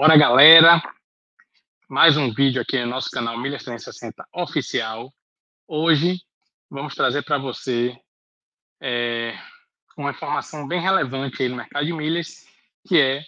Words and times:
Bora, 0.00 0.16
galera! 0.16 0.82
Mais 1.86 2.16
um 2.16 2.32
vídeo 2.32 2.62
aqui 2.62 2.80
no 2.80 2.86
nosso 2.86 3.10
canal 3.10 3.36
Milhas 3.36 3.62
360 3.64 4.26
Oficial. 4.32 5.12
Hoje 5.68 6.22
vamos 6.70 6.94
trazer 6.94 7.22
para 7.22 7.36
você 7.36 7.94
é, 8.80 9.38
uma 9.98 10.12
informação 10.12 10.66
bem 10.66 10.80
relevante 10.80 11.46
no 11.50 11.56
mercado 11.56 11.84
de 11.84 11.92
milhas, 11.92 12.46
que 12.88 12.98
é, 12.98 13.26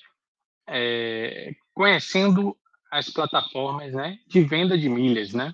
é 0.66 1.52
conhecendo 1.74 2.56
as 2.90 3.10
plataformas 3.10 3.92
né, 3.92 4.18
de 4.26 4.42
venda 4.42 4.78
de 4.78 4.88
milhas. 4.88 5.34
Né? 5.34 5.52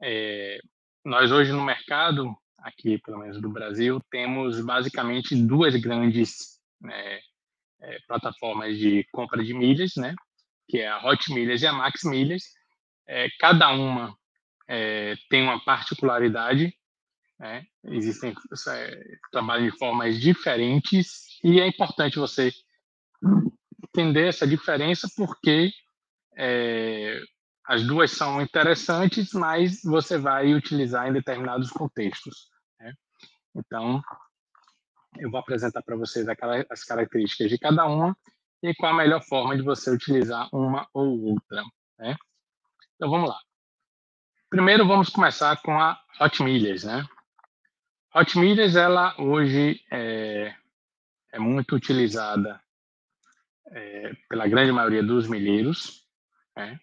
É, 0.00 0.60
nós 1.04 1.32
hoje 1.32 1.50
no 1.50 1.64
mercado, 1.64 2.32
aqui 2.58 2.96
pelo 2.98 3.18
menos 3.18 3.40
do 3.40 3.50
Brasil, 3.50 4.00
temos 4.08 4.60
basicamente 4.60 5.34
duas 5.34 5.74
grandes 5.74 6.60
né, 6.80 7.18
é, 7.80 7.98
plataformas 8.06 8.78
de 8.78 9.04
compra 9.10 9.42
de 9.42 9.52
milhas, 9.52 9.96
né? 9.96 10.14
Que 10.68 10.80
é 10.80 10.88
a 10.88 11.04
Hot 11.04 11.32
Milhas 11.32 11.62
e 11.62 11.66
a 11.66 11.72
Max 11.72 12.04
Milhas. 12.04 12.42
É, 13.06 13.28
cada 13.38 13.70
uma 13.70 14.14
é, 14.68 15.14
tem 15.30 15.42
uma 15.42 15.62
particularidade, 15.64 16.74
né? 17.38 17.64
Existem 17.84 18.34
é, 18.68 19.60
de 19.60 19.78
formas 19.78 20.20
diferentes 20.20 21.28
e 21.42 21.60
é 21.60 21.66
importante 21.66 22.18
você 22.18 22.52
entender 23.84 24.28
essa 24.28 24.46
diferença 24.46 25.08
porque 25.16 25.70
é, 26.36 27.20
as 27.64 27.86
duas 27.86 28.10
são 28.10 28.40
interessantes, 28.40 29.32
mas 29.32 29.82
você 29.82 30.18
vai 30.18 30.54
utilizar 30.54 31.08
em 31.08 31.12
determinados 31.12 31.70
contextos. 31.70 32.48
Né? 32.80 32.92
Então, 33.54 34.02
eu 35.18 35.30
vou 35.30 35.40
apresentar 35.40 35.82
para 35.82 35.96
vocês 35.96 36.26
as 36.70 36.84
características 36.84 37.50
de 37.50 37.58
cada 37.58 37.86
uma 37.86 38.16
e 38.62 38.74
qual 38.74 38.92
a 38.92 38.96
melhor 38.96 39.22
forma 39.22 39.56
de 39.56 39.62
você 39.62 39.90
utilizar 39.90 40.48
uma 40.52 40.88
ou 40.92 41.20
outra. 41.32 41.62
Né? 41.98 42.16
Então 42.96 43.10
vamos 43.10 43.28
lá. 43.28 43.38
Primeiro 44.50 44.86
vamos 44.86 45.10
começar 45.10 45.60
com 45.62 45.78
a 45.78 46.00
Hot 46.20 46.42
Milhas, 46.42 46.84
né? 46.84 47.06
Hot 48.14 48.38
Milhas, 48.38 48.74
ela 48.74 49.14
hoje 49.20 49.84
é, 49.90 50.54
é 51.32 51.38
muito 51.38 51.76
utilizada 51.76 52.60
é, 53.66 54.12
pela 54.28 54.48
grande 54.48 54.72
maioria 54.72 55.02
dos 55.02 55.28
milheiros. 55.28 56.06
Né? 56.56 56.80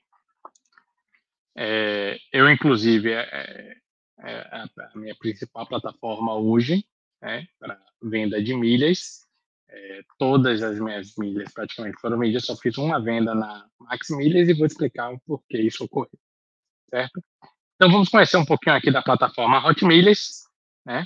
É, 1.58 2.18
eu, 2.32 2.50
inclusive, 2.50 3.12
é, 3.12 3.22
é, 3.22 3.78
é 4.20 4.64
a 4.64 4.92
minha 4.96 5.16
principal 5.16 5.66
plataforma 5.68 6.36
hoje 6.36 6.86
né, 7.22 7.48
para 7.60 7.82
venda 8.02 8.42
de 8.42 8.54
milhas. 8.54 9.25
É, 9.76 10.02
todas 10.18 10.64
as 10.64 10.80
minhas 10.80 11.14
milhas 11.18 11.52
praticamente 11.54 12.00
foram 12.00 12.18
vendidas, 12.18 12.46
só 12.46 12.56
fiz 12.56 12.78
uma 12.78 12.98
venda 12.98 13.36
na 13.36 13.68
Max 13.78 14.10
Milhas 14.10 14.48
e 14.48 14.54
vou 14.54 14.66
explicar 14.66 15.12
o 15.12 15.20
porquê 15.28 15.62
isso 15.62 15.84
ocorreu, 15.84 16.18
certo? 16.90 17.22
Então 17.76 17.92
vamos 17.92 18.08
conhecer 18.08 18.38
um 18.38 18.46
pouquinho 18.46 18.78
aqui 18.78 18.90
da 18.90 19.02
plataforma 19.02 19.68
Hot 19.68 19.84
Milhas, 19.84 20.44
né? 20.86 21.04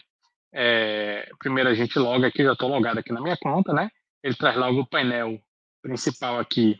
É, 0.53 1.31
primeiro 1.39 1.69
a 1.69 1.73
gente 1.73 1.97
loga 1.97 2.27
aqui, 2.27 2.43
já 2.43 2.53
estou 2.53 2.69
logado 2.69 2.99
aqui 2.99 3.11
na 3.11 3.21
minha 3.21 3.37
conta, 3.37 3.73
né? 3.73 3.89
Ele 4.23 4.35
traz 4.35 4.55
logo 4.55 4.81
o 4.81 4.87
painel 4.87 5.41
principal 5.81 6.37
aqui 6.37 6.79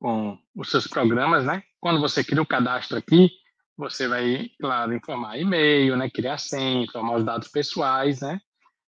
com 0.00 0.36
os 0.56 0.68
seus 0.68 0.88
programas, 0.88 1.44
né? 1.44 1.62
Quando 1.80 2.00
você 2.00 2.24
cria 2.24 2.42
o 2.42 2.46
cadastro 2.46 2.98
aqui, 2.98 3.30
você 3.76 4.08
vai, 4.08 4.50
claro, 4.60 4.92
informar 4.92 5.38
e-mail, 5.38 5.96
né? 5.96 6.10
Criar 6.10 6.38
senha, 6.38 6.84
informar 6.84 7.18
os 7.18 7.24
dados 7.24 7.48
pessoais, 7.48 8.20
né? 8.20 8.40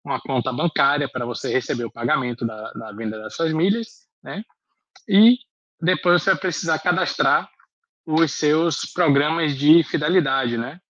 Uma 0.05 0.20
conta 0.20 0.53
bancária 0.53 1.08
para 1.08 1.25
você 1.25 1.53
receber 1.53 1.84
o 1.84 1.92
pagamento 1.92 2.45
da, 2.45 2.72
da 2.72 2.92
venda 2.92 3.19
das 3.19 3.34
suas 3.34 3.53
milhas, 3.53 4.06
né? 4.22 4.44
E 5.09 5.39
depois 5.81 6.22
você 6.22 6.31
vai 6.31 6.41
precisar 6.41 6.78
cadastrar 6.78 7.48
os 8.06 8.33
seus 8.33 8.92
programas 8.92 9.56
de 9.56 9.83
fidelidade, 9.84 10.56
né? 10.59 10.81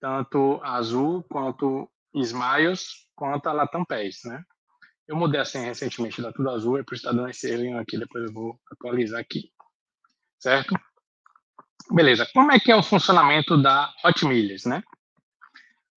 Tanto 0.00 0.60
Azul 0.62 1.24
quanto 1.24 1.90
Smiles 2.14 3.06
quanto 3.14 3.48
a 3.48 3.52
Latam 3.52 3.84
Pass, 3.84 4.20
né? 4.24 4.44
Eu 5.06 5.16
mudei 5.16 5.40
a 5.40 5.44
senha 5.44 5.64
recentemente 5.64 6.20
da 6.20 6.32
Tudo 6.32 6.50
Azul, 6.50 6.78
é 6.78 6.82
por 6.82 6.94
estar 6.94 7.12
dando 7.12 7.30
esse 7.30 7.50
erro 7.50 7.78
aqui, 7.78 7.98
depois 7.98 8.24
eu 8.24 8.32
vou 8.32 8.60
atualizar 8.70 9.18
aqui, 9.18 9.50
certo? 10.38 10.74
Beleza, 11.90 12.28
como 12.34 12.52
é 12.52 12.60
que 12.60 12.70
é 12.70 12.76
o 12.76 12.82
funcionamento 12.82 13.60
da 13.60 13.92
Hot 14.04 14.24
Milhas, 14.26 14.64
né? 14.64 14.82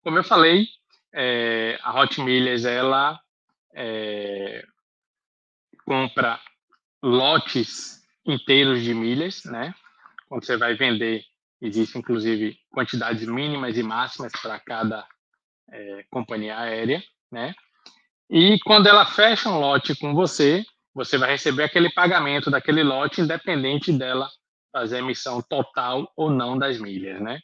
Como 0.02 0.18
eu 0.18 0.24
falei, 0.24 0.66
é, 1.14 1.78
a 1.82 2.00
Hot 2.00 2.20
Milhas 2.20 2.64
ela 2.64 3.20
é, 3.74 4.64
compra 5.84 6.40
lotes 7.02 8.02
inteiros 8.26 8.82
de 8.82 8.94
milhas, 8.94 9.44
né? 9.44 9.74
Quando 10.28 10.44
você 10.44 10.56
vai 10.56 10.74
vender, 10.74 11.24
existe 11.60 11.98
inclusive 11.98 12.56
quantidades 12.70 13.26
mínimas 13.26 13.76
e 13.76 13.82
máximas 13.82 14.32
para 14.40 14.58
cada 14.60 15.06
é, 15.70 16.04
companhia 16.10 16.58
aérea, 16.58 17.02
né? 17.30 17.54
E 18.30 18.58
quando 18.60 18.86
ela 18.86 19.04
fecha 19.04 19.48
um 19.48 19.58
lote 19.58 19.94
com 19.96 20.14
você, 20.14 20.64
você 20.94 21.18
vai 21.18 21.32
receber 21.32 21.64
aquele 21.64 21.90
pagamento 21.92 22.50
daquele 22.50 22.82
lote, 22.82 23.20
independente 23.20 23.92
dela 23.92 24.28
fazer 24.72 24.96
a 24.96 24.98
emissão 25.00 25.42
total 25.42 26.10
ou 26.16 26.30
não 26.30 26.56
das 26.56 26.78
milhas, 26.78 27.20
né? 27.20 27.40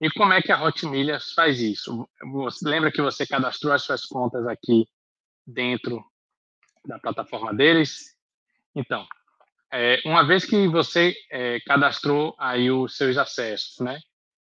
E 0.00 0.10
como 0.10 0.32
é 0.32 0.42
que 0.42 0.52
a 0.52 0.62
Hot 0.62 0.86
Milhas 0.86 1.32
faz 1.32 1.60
isso? 1.60 2.08
Você 2.32 2.68
lembra 2.68 2.92
que 2.92 3.00
você 3.00 3.26
cadastrou 3.26 3.72
as 3.72 3.82
suas 3.82 4.04
contas 4.04 4.46
aqui 4.46 4.86
dentro 5.46 6.04
da 6.84 6.98
plataforma 6.98 7.54
deles? 7.54 8.14
Então, 8.74 9.06
é, 9.72 10.00
uma 10.04 10.22
vez 10.26 10.44
que 10.44 10.68
você 10.68 11.14
é, 11.30 11.60
cadastrou 11.60 12.34
aí 12.38 12.70
os 12.70 12.96
seus 12.96 13.16
acessos, 13.16 13.78
né, 13.80 13.98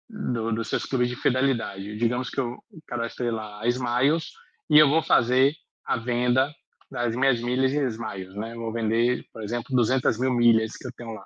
do, 0.09 0.51
dos 0.53 0.69
seus 0.69 0.85
clubes 0.85 1.09
de 1.09 1.15
fidelidade, 1.15 1.97
digamos 1.97 2.29
que 2.29 2.39
eu 2.39 2.57
cadastrei 2.87 3.31
lá 3.31 3.61
a 3.61 3.67
Smiles 3.67 4.31
e 4.69 4.77
eu 4.77 4.87
vou 4.87 5.01
fazer 5.01 5.53
a 5.85 5.97
venda 5.97 6.53
das 6.89 7.15
minhas 7.15 7.41
milhas 7.41 7.73
em 7.73 7.85
Smiles, 7.87 8.35
né? 8.35 8.55
vou 8.55 8.71
vender, 8.71 9.25
por 9.33 9.43
exemplo, 9.43 9.75
200 9.75 10.17
mil 10.19 10.31
milhas 10.31 10.77
que 10.77 10.87
eu 10.87 10.91
tenho 10.95 11.11
lá. 11.11 11.25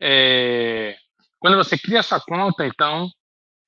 É, 0.00 0.96
quando 1.40 1.56
você 1.56 1.76
cria 1.76 2.02
sua 2.02 2.20
conta, 2.20 2.66
então, 2.66 3.10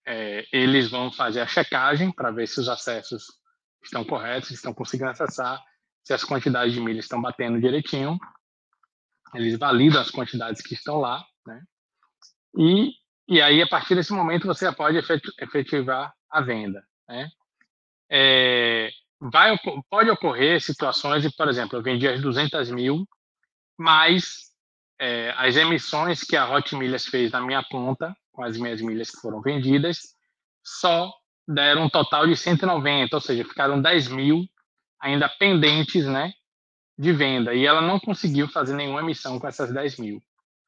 é, 0.07 0.45
eles 0.53 0.91
vão 0.91 1.11
fazer 1.11 1.41
a 1.41 1.47
checagem 1.47 2.13
para 2.13 2.31
ver 2.31 2.47
se 2.47 2.61
os 2.61 2.69
acessos 2.69 3.25
estão 3.83 4.05
corretos, 4.05 4.49
se 4.49 4.55
estão 4.55 4.75
conseguindo 4.75 5.11
acessar, 5.11 5.61
se 6.05 6.13
as 6.13 6.23
quantidades 6.23 6.75
de 6.75 6.81
milhas 6.81 7.07
estão 7.07 7.21
batendo 7.21 7.61
direitinho. 7.61 8.19
Eles 9.35 9.59
validam 9.59 10.03
as 10.03 10.11
quantidades 10.11 10.61
que 10.61 10.75
estão 10.75 10.99
lá, 10.99 11.25
né? 11.47 11.63
E, 12.59 12.93
e 13.27 13.41
aí, 13.41 13.63
a 13.63 13.67
partir 13.67 13.95
desse 13.95 14.13
momento, 14.13 14.47
você 14.47 14.71
pode 14.71 14.99
efetivar 15.41 16.13
a 16.31 16.41
venda, 16.43 16.85
né? 17.09 17.31
É, 18.11 18.91
vai, 19.19 19.57
pode 19.89 20.11
ocorrer 20.11 20.61
situações 20.61 21.23
de, 21.23 21.35
por 21.35 21.49
exemplo, 21.49 21.79
eu 21.79 21.83
vendi 21.83 22.07
as 22.07 22.21
200 22.21 22.71
mil, 22.71 23.09
mas 23.79 24.52
é, 25.03 25.35
as 25.37 25.57
emissões 25.57 26.23
que 26.23 26.37
a 26.37 26.49
Hot 26.49 26.77
Milhas 26.77 27.05
fez 27.07 27.33
na 27.33 27.41
minha 27.41 27.65
conta, 27.65 28.17
com 28.31 28.45
as 28.45 28.57
minhas 28.57 28.81
milhas 28.81 29.11
que 29.11 29.21
foram 29.21 29.43
vendidas, 29.43 30.15
só 30.63 31.13
deram 31.47 31.87
um 31.87 31.91
total 31.91 32.25
de 32.25 32.37
190, 32.37 33.17
ou 33.17 33.21
seja, 33.21 33.45
ficaram 33.45 33.83
10 33.83 34.07
mil 34.07 34.45
ainda 35.01 35.29
pendentes 35.29 36.07
né, 36.07 36.33
de 36.97 37.13
venda. 37.13 37.53
E 37.53 37.67
ela 37.67 37.81
não 37.81 37.99
conseguiu 37.99 38.47
fazer 38.47 38.77
nenhuma 38.77 39.01
emissão 39.01 39.41
com 39.41 39.49
essas 39.49 39.75
10 39.75 39.99
mil, 39.99 40.23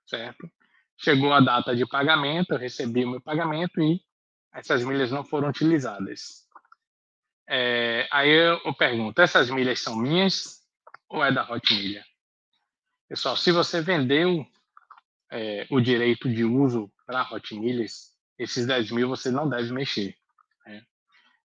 certo? 0.05 0.51
Chegou 0.99 1.33
a 1.33 1.39
data 1.39 1.77
de 1.77 1.87
pagamento, 1.87 2.55
eu 2.55 2.59
recebi 2.59 3.05
o 3.05 3.11
meu 3.13 3.21
pagamento 3.21 3.81
e 3.81 4.03
essas 4.53 4.83
milhas 4.83 5.13
não 5.13 5.25
foram 5.25 5.49
utilizadas. 5.49 6.45
É, 7.49 8.09
aí 8.11 8.31
eu, 8.31 8.75
pergunto, 8.75 9.23
essas 9.23 9.49
milhas 9.49 9.79
são 9.79 9.95
minhas 9.95 10.61
ou 11.09 11.25
é 11.25 11.31
da 11.31 11.49
Hot 11.49 11.73
Milha? 11.73 12.05
Pessoal, 13.09 13.37
se 13.37 13.53
você 13.53 13.83
vendeu 13.83 14.47
é, 15.31 15.67
o 15.71 15.81
direito 15.81 16.29
de 16.29 16.45
uso 16.45 16.91
para 17.07 17.21
a 17.21 17.35
Hot 17.35 17.55
Milhas, 17.55 18.13
esses 18.39 18.67
10 18.67 18.91
mil 18.93 19.09
você 19.09 19.31
não 19.31 19.49
deve 19.49 19.73
mexer. 19.73 20.17
Né? 20.67 20.83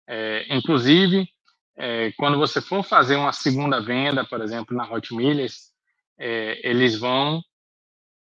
É, 0.06 0.56
inclusive, 0.56 1.28
é, 1.76 2.12
quando 2.12 2.38
você 2.38 2.60
for 2.60 2.84
fazer 2.84 3.16
uma 3.16 3.32
segunda 3.32 3.80
venda, 3.80 4.24
por 4.24 4.40
exemplo, 4.40 4.76
na 4.76 4.88
Hot 4.88 5.12
Milhas, 5.14 5.72
é, 6.18 6.68
eles 6.68 6.98
vão 6.98 7.42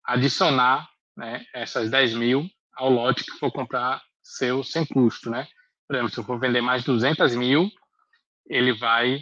adicionar 0.05 0.89
né, 1.17 1.45
essas 1.53 1.91
10 1.91 2.15
mil 2.15 2.49
ao 2.75 2.91
lote 2.91 3.25
que 3.25 3.39
for 3.39 3.51
comprar 3.51 4.03
seu 4.23 4.63
sem 4.63 4.87
custo. 4.87 5.29
Né? 5.29 5.49
Por 5.89 5.97
exemplo, 5.97 6.13
se 6.13 6.21
eu 6.21 6.25
for 6.25 6.39
vender 6.39 6.61
mais 6.61 6.85
200 6.85 7.35
mil, 7.35 7.69
ele 8.47 8.73
vai 8.73 9.21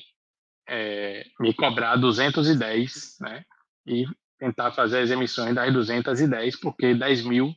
é, 0.68 1.24
me 1.40 1.54
cobrar 1.54 1.96
210, 1.96 3.16
né? 3.20 3.44
E 3.86 4.06
tentar 4.38 4.72
fazer 4.72 5.00
as 5.00 5.10
emissões 5.10 5.54
das 5.54 5.72
210, 5.72 6.60
porque 6.60 6.94
10 6.94 7.24
mil 7.24 7.54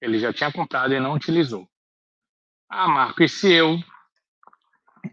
ele 0.00 0.18
já 0.18 0.32
tinha 0.32 0.52
comprado 0.52 0.92
e 0.92 1.00
não 1.00 1.14
utilizou. 1.14 1.68
Ah, 2.68 2.88
Marco, 2.88 3.22
e 3.22 3.28
se 3.28 3.52
eu 3.52 3.78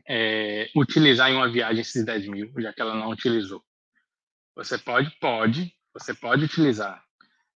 é, 0.08 0.70
utilizar 0.76 1.30
em 1.30 1.36
uma 1.36 1.50
viagem 1.50 1.82
esses 1.82 2.04
10 2.04 2.28
mil, 2.28 2.54
já 2.58 2.74
que 2.74 2.82
ela 2.82 2.96
não 2.96 3.10
utilizou? 3.10 3.64
Você 4.56 4.78
pode? 4.78 5.10
Pode. 5.20 5.74
Você 5.94 6.14
pode 6.14 6.46
utilizar. 6.46 7.04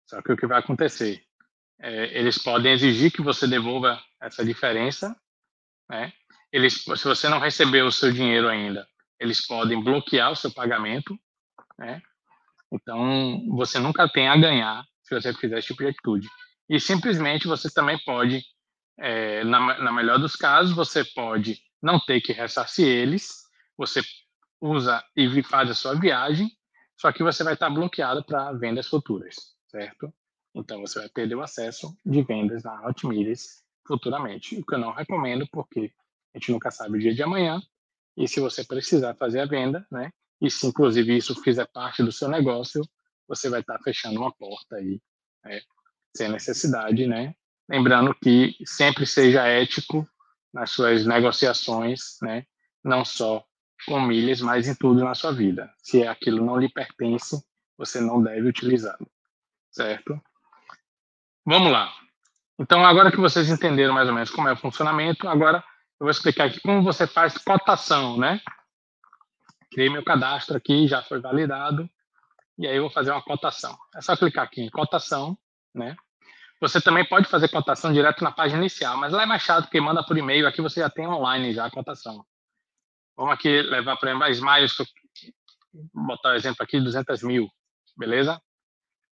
Só 0.06 0.21
que 0.21 0.31
o 0.31 0.38
que 0.38 0.48
vai 0.48 0.60
acontecer? 0.60 1.24
É, 1.80 2.18
eles 2.18 2.38
podem 2.42 2.71
exigir 2.71 3.12
que 3.12 3.21
você 3.21 3.48
devolva 3.48 4.01
essa 4.21 4.44
diferença, 4.44 5.15
né? 5.89 6.12
Eles, 6.51 6.83
se 6.83 7.03
você 7.03 7.27
não 7.27 7.39
recebeu 7.39 7.88
o 7.88 7.92
seu 7.92 8.12
dinheiro 8.12 8.48
ainda, 8.48 8.88
eles 9.19 9.45
podem 9.45 9.83
bloquear 9.83 10.31
o 10.31 10.36
seu 10.36 10.51
pagamento, 10.51 11.19
né? 11.77 12.01
Então, 12.72 13.46
você 13.50 13.80
nunca 13.80 14.08
tem 14.10 14.28
a 14.28 14.38
ganhar 14.38 14.86
se 15.04 15.16
você 15.16 15.34
fizer 15.34 15.60
esse 15.60 15.68
tipo 15.68 15.84
de 15.84 15.90
atitude. 15.90 16.28
E 16.69 16.80
simplesmente 16.80 17.48
você 17.48 17.72
também 17.72 17.98
pode, 18.06 18.44
é, 19.00 19.44
na, 19.46 19.81
na 19.81 19.92
melhor 19.92 20.19
dos 20.19 20.36
casos, 20.36 20.75
você 20.75 21.04
pode 21.06 21.62
não 21.81 22.00
ter 22.00 22.19
que 22.19 22.34
ressarcir 22.34 22.86
eles, 22.86 23.30
você 23.78 24.02
usa 24.60 25.04
e 25.16 25.42
faz 25.44 25.69
a 25.69 25.74
sua 25.74 25.96
viagem, 25.96 26.52
só 27.00 27.12
que 27.12 27.24
você 27.24 27.44
vai 27.44 27.54
estar 27.54 27.69
bloqueado 27.69 28.24
para 28.24 28.52
vendas 28.54 28.88
futuras, 28.88 29.36
certo? 29.68 30.12
Então 30.54 30.81
você 30.81 31.00
vai 31.00 31.10
perder 31.10 31.36
o 31.36 31.44
acesso 31.44 31.96
de 32.06 32.24
vendas 32.24 32.63
na 32.63 32.88
Hotmilhas 32.88 33.63
futuramente, 33.88 34.58
o 34.58 34.66
que 34.66 34.75
eu 34.75 34.80
não 34.80 34.92
recomendo 34.92 35.48
porque 35.52 35.94
a 36.34 36.40
gente 36.40 36.52
nunca 36.52 36.72
sabe 36.72 36.98
o 36.98 37.00
dia 37.00 37.13
de 37.13 37.24
amanhã 37.24 37.62
e 38.18 38.28
se 38.28 38.40
você 38.40 38.63
precisar 38.63 39.16
fazer 39.16 39.40
a 39.40 39.46
venda, 39.46 39.86
né? 39.92 40.12
E 40.42 40.50
se 40.50 40.68
inclusive 40.68 41.18
isso 41.18 41.36
fizer 41.42 41.68
parte 41.68 42.04
do 42.04 42.12
seu 42.12 42.30
negócio, 42.30 42.81
você 43.28 43.50
vai 43.50 43.62
estar 43.62 43.80
fechando 43.80 44.19
uma 44.19 44.31
porta 44.31 44.75
aí, 44.78 45.01
né? 45.44 45.62
sem 46.16 46.30
necessidade, 46.30 47.06
né? 47.06 47.36
Lembrando 47.69 48.16
que 48.16 48.56
sempre 48.66 49.06
seja 49.06 49.45
ético 49.45 50.07
nas 50.54 50.72
suas 50.72 51.06
negociações, 51.06 52.18
né? 52.22 52.45
Não 52.84 53.04
só 53.04 53.44
com 53.86 54.00
milhas, 54.00 54.42
mas 54.42 54.68
em 54.68 54.75
tudo 54.75 55.04
na 55.04 55.13
sua 55.13 55.31
vida. 55.31 55.72
Se 55.78 56.07
aquilo 56.07 56.44
não 56.44 56.57
lhe 56.57 56.69
pertence, 56.69 57.44
você 57.78 58.01
não 58.01 58.22
deve 58.22 58.48
utilizá-lo, 58.48 59.07
certo? 59.72 60.19
Vamos 61.45 61.72
lá. 61.72 61.94
Então, 62.60 62.84
agora 62.84 63.12
que 63.12 63.18
vocês 63.18 63.50
entenderam 63.50 63.94
mais 63.94 64.07
ou 64.07 64.16
menos 64.16 64.31
como 64.31 64.48
é 64.48 64.54
o 64.54 64.57
funcionamento, 64.57 65.28
agora 65.28 65.63
eu 66.00 66.06
vou 66.06 66.10
explicar 66.10 66.45
aqui 66.45 66.60
como 66.60 66.81
você 66.81 67.06
faz 67.06 67.38
cotação, 67.38 68.18
né? 68.18 68.42
Criei 69.77 69.91
meu 69.91 70.03
cadastro 70.03 70.57
aqui, 70.57 70.88
já 70.88 71.03
foi 71.03 71.21
validado, 71.21 71.88
e 72.57 72.65
aí 72.65 72.77
eu 72.77 72.81
vou 72.81 72.89
fazer 72.89 73.12
uma 73.12 73.21
cotação. 73.21 73.77
É 73.95 74.01
só 74.01 74.18
clicar 74.18 74.45
aqui 74.45 74.63
em 74.63 74.71
cotação, 74.71 75.38
né? 75.71 75.95
Você 76.59 76.81
também 76.81 77.07
pode 77.07 77.29
fazer 77.29 77.47
cotação 77.47 77.94
direto 77.94 78.24
na 78.24 78.31
página 78.31 78.59
inicial, 78.59 78.97
mas 78.97 79.13
lá 79.13 79.21
é 79.21 79.27
mais 79.27 79.44
chato 79.44 79.65
porque 79.65 79.79
manda 79.79 80.03
por 80.03 80.18
e-mail, 80.18 80.47
aqui 80.47 80.63
você 80.63 80.79
já 80.79 80.89
tem 80.89 81.06
online 81.06 81.53
já 81.53 81.68
a 81.68 81.69
cotação. 81.69 82.25
Vamos 83.15 83.35
aqui 83.35 83.62
levar 83.62 83.97
para 83.97 84.15
mais 84.15 84.39
mais, 84.39 84.75
botar 85.94 86.29
o 86.29 86.35
exemplo 86.35 86.63
aqui, 86.63 86.79
200 86.79 87.21
mil, 87.21 87.47
beleza? 87.95 88.41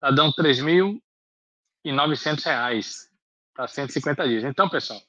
Tá 0.01 0.11
dando 0.11 0.33
3.900 0.33 2.43
reais 2.43 3.11
para 3.53 3.69
150 3.69 4.27
dias. 4.27 4.45
Então, 4.45 4.67
pessoal, 4.71 5.03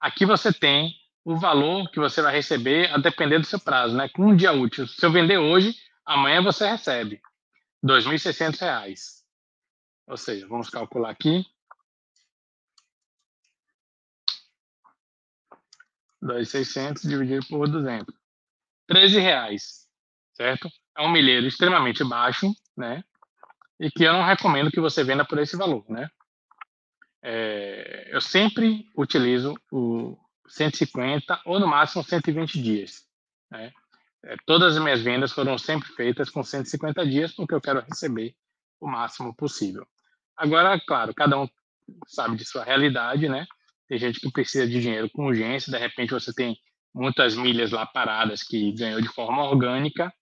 aqui 0.00 0.24
você 0.24 0.54
tem 0.54 0.94
o 1.26 1.36
valor 1.36 1.90
que 1.90 1.98
você 1.98 2.22
vai 2.22 2.32
receber 2.32 2.88
a 2.92 2.98
depender 2.98 3.40
do 3.40 3.44
seu 3.44 3.58
prazo, 3.58 3.96
né? 3.96 4.08
Com 4.08 4.26
um 4.26 4.36
dia 4.36 4.52
útil. 4.52 4.86
Se 4.86 5.04
eu 5.04 5.10
vender 5.10 5.38
hoje, 5.38 5.76
amanhã 6.04 6.40
você 6.40 6.68
recebe 6.68 7.20
R$ 7.82 7.88
2.600. 7.88 9.24
Ou 10.06 10.16
seja, 10.16 10.46
vamos 10.46 10.70
calcular 10.70 11.10
aqui. 11.10 11.44
2.600 16.22 17.08
dividido 17.08 17.44
por 17.48 17.68
200. 17.68 18.14
13 18.86 19.18
reais, 19.18 19.88
certo? 20.32 20.70
É 20.96 21.02
um 21.02 21.10
milheiro 21.10 21.48
extremamente 21.48 22.04
baixo, 22.04 22.54
né? 22.76 23.02
E 23.80 23.90
que 23.90 24.04
eu 24.04 24.12
não 24.12 24.22
recomendo 24.22 24.70
que 24.70 24.80
você 24.80 25.02
venda 25.02 25.24
por 25.24 25.40
esse 25.40 25.56
valor, 25.56 25.84
né? 25.88 26.08
É, 27.20 28.10
eu 28.14 28.20
sempre 28.20 28.88
utilizo 28.96 29.56
o 29.72 30.16
150 30.48 31.40
ou 31.44 31.58
no 31.58 31.66
máximo 31.66 32.02
120 32.02 32.60
dias, 32.60 33.04
né? 33.50 33.72
É, 34.24 34.36
todas 34.44 34.76
as 34.76 34.82
minhas 34.82 35.02
vendas 35.02 35.32
foram 35.32 35.56
sempre 35.56 35.88
feitas 35.90 36.28
com 36.28 36.42
150 36.42 37.06
dias 37.06 37.32
porque 37.32 37.54
eu 37.54 37.60
quero 37.60 37.80
receber 37.80 38.34
o 38.80 38.86
máximo 38.88 39.34
possível. 39.34 39.86
Agora, 40.36 40.80
claro, 40.80 41.14
cada 41.14 41.38
um 41.40 41.48
sabe 42.08 42.36
de 42.36 42.44
sua 42.44 42.64
realidade, 42.64 43.28
né? 43.28 43.46
Tem 43.88 43.98
gente 43.98 44.18
que 44.18 44.30
precisa 44.30 44.66
de 44.66 44.80
dinheiro 44.80 45.08
com 45.10 45.26
urgência, 45.26 45.70
de 45.70 45.78
repente 45.78 46.12
você 46.12 46.32
tem 46.34 46.56
muitas 46.92 47.36
milhas 47.36 47.70
lá 47.70 47.86
paradas 47.86 48.42
que 48.42 48.72
ganhou 48.72 49.00
de 49.00 49.08
forma 49.08 49.44
orgânica 49.44 50.12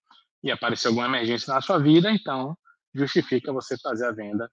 e 0.42 0.50
apareceu 0.50 0.90
alguma 0.90 1.06
emergência 1.06 1.54
na 1.54 1.60
sua 1.62 1.78
vida, 1.78 2.10
então 2.10 2.56
justifica 2.94 3.52
você 3.52 3.78
fazer 3.78 4.06
a 4.06 4.12
venda 4.12 4.50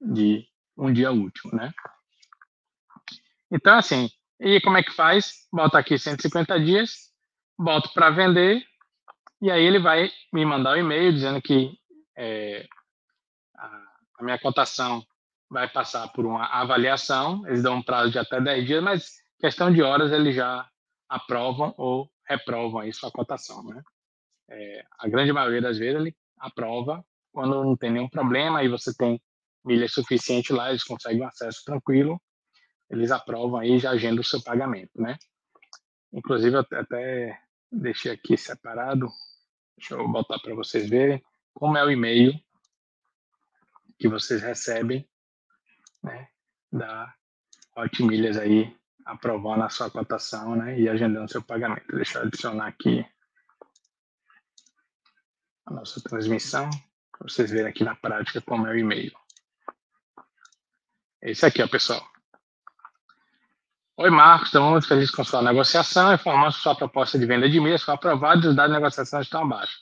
de 0.00 0.46
um 0.76 0.92
dia 0.92 1.10
útil, 1.10 1.50
né? 1.52 1.72
Então, 3.50 3.78
assim, 3.78 4.10
e 4.40 4.60
como 4.60 4.76
é 4.76 4.82
que 4.82 4.92
faz? 4.92 5.46
Bota 5.52 5.78
aqui 5.78 5.98
150 5.98 6.60
dias, 6.60 7.10
boto 7.58 7.92
para 7.92 8.10
vender, 8.10 8.62
e 9.40 9.50
aí 9.50 9.64
ele 9.64 9.78
vai 9.78 10.10
me 10.32 10.44
mandar 10.44 10.74
um 10.74 10.80
e-mail 10.80 11.12
dizendo 11.12 11.40
que 11.40 11.78
é, 12.16 12.66
a, 13.56 14.22
minha 14.22 14.38
cotação 14.38 15.04
vai 15.48 15.68
passar 15.68 16.08
por 16.08 16.26
uma 16.26 16.46
avaliação, 16.46 17.46
eles 17.46 17.62
dão 17.62 17.76
um 17.76 17.82
prazo 17.82 18.10
de 18.10 18.18
até 18.18 18.40
10 18.40 18.66
dias, 18.66 18.82
mas 18.82 19.16
questão 19.38 19.72
de 19.72 19.82
horas 19.82 20.12
eles 20.12 20.34
já 20.34 20.68
aprovam 21.08 21.74
ou 21.76 22.10
reprovam 22.26 22.80
aí 22.80 22.92
sua 22.92 23.10
cotação, 23.10 23.62
né? 23.64 23.82
É, 24.48 24.84
a 24.98 25.08
grande 25.08 25.32
maioria 25.32 25.60
das 25.60 25.78
vezes 25.78 26.00
ele 26.00 26.16
aprova 26.38 27.04
quando 27.32 27.62
não 27.64 27.76
tem 27.76 27.90
nenhum 27.90 28.08
problema 28.08 28.62
e 28.62 28.68
você 28.68 28.94
tem 28.96 29.20
milha 29.64 29.88
suficiente 29.88 30.52
lá, 30.52 30.70
eles 30.70 30.84
conseguem 30.84 31.22
um 31.22 31.26
acesso 31.26 31.62
tranquilo, 31.64 32.20
eles 32.90 33.10
aprovam 33.10 33.60
aí 33.60 33.72
e 33.72 33.78
já 33.78 33.90
agendam 33.90 34.20
o 34.20 34.24
seu 34.24 34.42
pagamento, 34.42 35.00
né? 35.00 35.18
Inclusive, 36.12 36.56
eu 36.56 36.60
até 36.60 37.40
deixei 37.70 38.12
aqui 38.12 38.36
separado, 38.36 39.08
deixa 39.76 39.94
eu 39.94 40.08
botar 40.08 40.38
para 40.38 40.54
vocês 40.54 40.88
verem 40.88 41.22
como 41.52 41.76
é 41.76 41.84
o 41.84 41.90
e-mail 41.90 42.32
que 43.98 44.08
vocês 44.08 44.42
recebem, 44.42 45.08
né, 46.02 46.28
da 46.70 47.14
Hot 47.76 48.02
Milhas 48.02 48.36
aí, 48.36 48.76
aprovando 49.04 49.62
a 49.62 49.70
sua 49.70 49.90
cotação, 49.90 50.54
né, 50.54 50.78
e 50.78 50.88
agendando 50.88 51.30
seu 51.30 51.42
pagamento. 51.42 51.96
Deixa 51.96 52.18
eu 52.18 52.22
adicionar 52.22 52.68
aqui 52.68 53.06
a 55.64 55.72
nossa 55.72 56.00
transmissão, 56.02 56.68
para 57.10 57.28
vocês 57.28 57.50
verem 57.50 57.68
aqui 57.68 57.82
na 57.82 57.96
prática 57.96 58.40
como 58.40 58.66
é 58.66 58.70
o 58.70 58.78
e-mail. 58.78 59.12
Esse 61.22 61.46
aqui, 61.46 61.62
ó, 61.62 61.68
pessoal. 61.68 62.15
Oi, 63.98 64.10
Marcos, 64.10 64.48
estamos 64.48 64.86
felizes 64.86 65.10
com 65.10 65.24
sua 65.24 65.40
negociação. 65.40 66.12
Informamos 66.12 66.56
que 66.56 66.62
sua 66.62 66.74
proposta 66.74 67.18
de 67.18 67.24
venda 67.24 67.48
de 67.48 67.58
milhas 67.58 67.82
foi 67.82 67.94
aprovada 67.94 68.44
e 68.44 68.48
os 68.50 68.54
dados 68.54 68.72
de 68.72 68.78
negociação 68.78 69.22
estão 69.22 69.44
abaixo. 69.44 69.78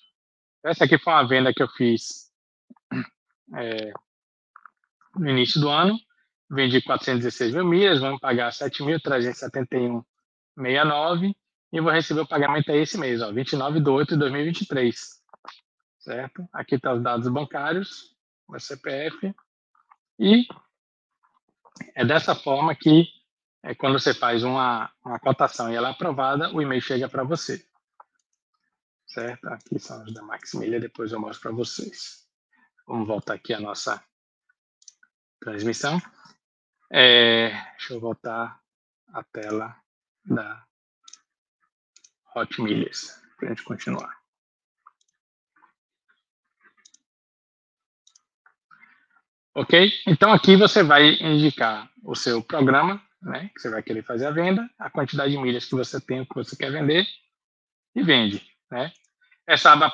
Essa 0.63 0.85
aqui 0.85 0.97
foi 0.99 1.13
uma 1.13 1.27
venda 1.27 1.53
que 1.53 1.61
eu 1.61 1.67
fiz 1.67 2.31
é, 3.57 3.93
no 5.17 5.29
início 5.29 5.61
do 5.61 5.69
ano. 5.69 5.99
Vendi 6.49 6.81
416 6.81 7.55
mil 7.55 7.65
milhas, 7.65 7.99
vamos 7.99 8.21
pagar 8.21 8.53
7.371,69 8.53 11.35
e 11.73 11.81
vou 11.81 11.91
receber 11.91 12.21
o 12.21 12.29
pagamento 12.29 12.71
esse 12.71 12.97
mês, 12.97 13.21
ó, 13.21 13.33
29 13.33 13.81
de 13.81 13.91
8 13.91 14.11
de 14.11 14.19
2023. 14.21 14.97
Certo? 15.99 16.49
Aqui 16.53 16.77
estão 16.77 16.93
tá 16.93 16.99
os 16.99 17.03
dados 17.03 17.27
bancários, 17.27 18.15
o 18.47 18.57
CPF. 18.61 19.35
E 20.21 20.47
é 21.97 22.05
dessa 22.05 22.37
forma 22.37 22.77
que, 22.77 23.09
é, 23.65 23.75
quando 23.75 23.99
você 23.99 24.13
faz 24.13 24.45
uma, 24.45 24.93
uma 25.03 25.19
cotação 25.19 25.73
e 25.73 25.75
ela 25.75 25.89
é 25.89 25.91
aprovada, 25.93 26.55
o 26.55 26.61
e-mail 26.61 26.83
chega 26.83 27.09
para 27.09 27.25
você. 27.25 27.67
Certo? 29.07 29.47
Aqui 29.47 29.79
são 29.79 30.05
os 30.05 30.13
da 30.13 30.23
Maximilha, 30.23 30.79
depois 30.79 31.13
eu 31.13 31.19
mostro 31.19 31.41
para 31.41 31.53
vocês. 31.53 32.29
Vamos 32.87 33.09
voltar 33.09 33.35
aqui 33.35 33.55
a 33.55 33.61
nossa 33.61 34.05
transmissão. 35.41 35.99
É, 36.93 37.53
deixa 37.71 37.95
eu 37.95 38.01
voltar 38.01 38.61
a 39.15 39.25
tela 39.25 39.75
da 40.27 40.63
Hot 42.37 42.61
Milhas 42.61 43.19
para 43.39 43.47
a 43.47 43.49
gente 43.55 43.65
continuar. 43.65 44.15
Ok? 49.55 49.91
Então 50.07 50.31
aqui 50.33 50.55
você 50.55 50.83
vai 50.83 51.15
indicar 51.15 51.91
o 52.03 52.15
seu 52.15 52.43
programa, 52.43 53.01
né? 53.25 53.51
Você 53.57 53.71
vai 53.71 53.83
querer 53.83 54.05
fazer 54.05 54.27
a 54.27 54.31
venda, 54.31 54.69
a 54.79 54.91
quantidade 54.91 55.33
de 55.33 55.39
milhas 55.39 55.65
que 55.65 55.75
você 55.75 56.01
tem, 56.01 56.25
que 56.25 56.35
você 56.35 56.55
quer 56.55 56.71
vender 56.71 57.07
e 57.95 58.03
vende, 58.03 58.47
né? 58.71 58.93
Essa 59.47 59.73
aba 59.73 59.91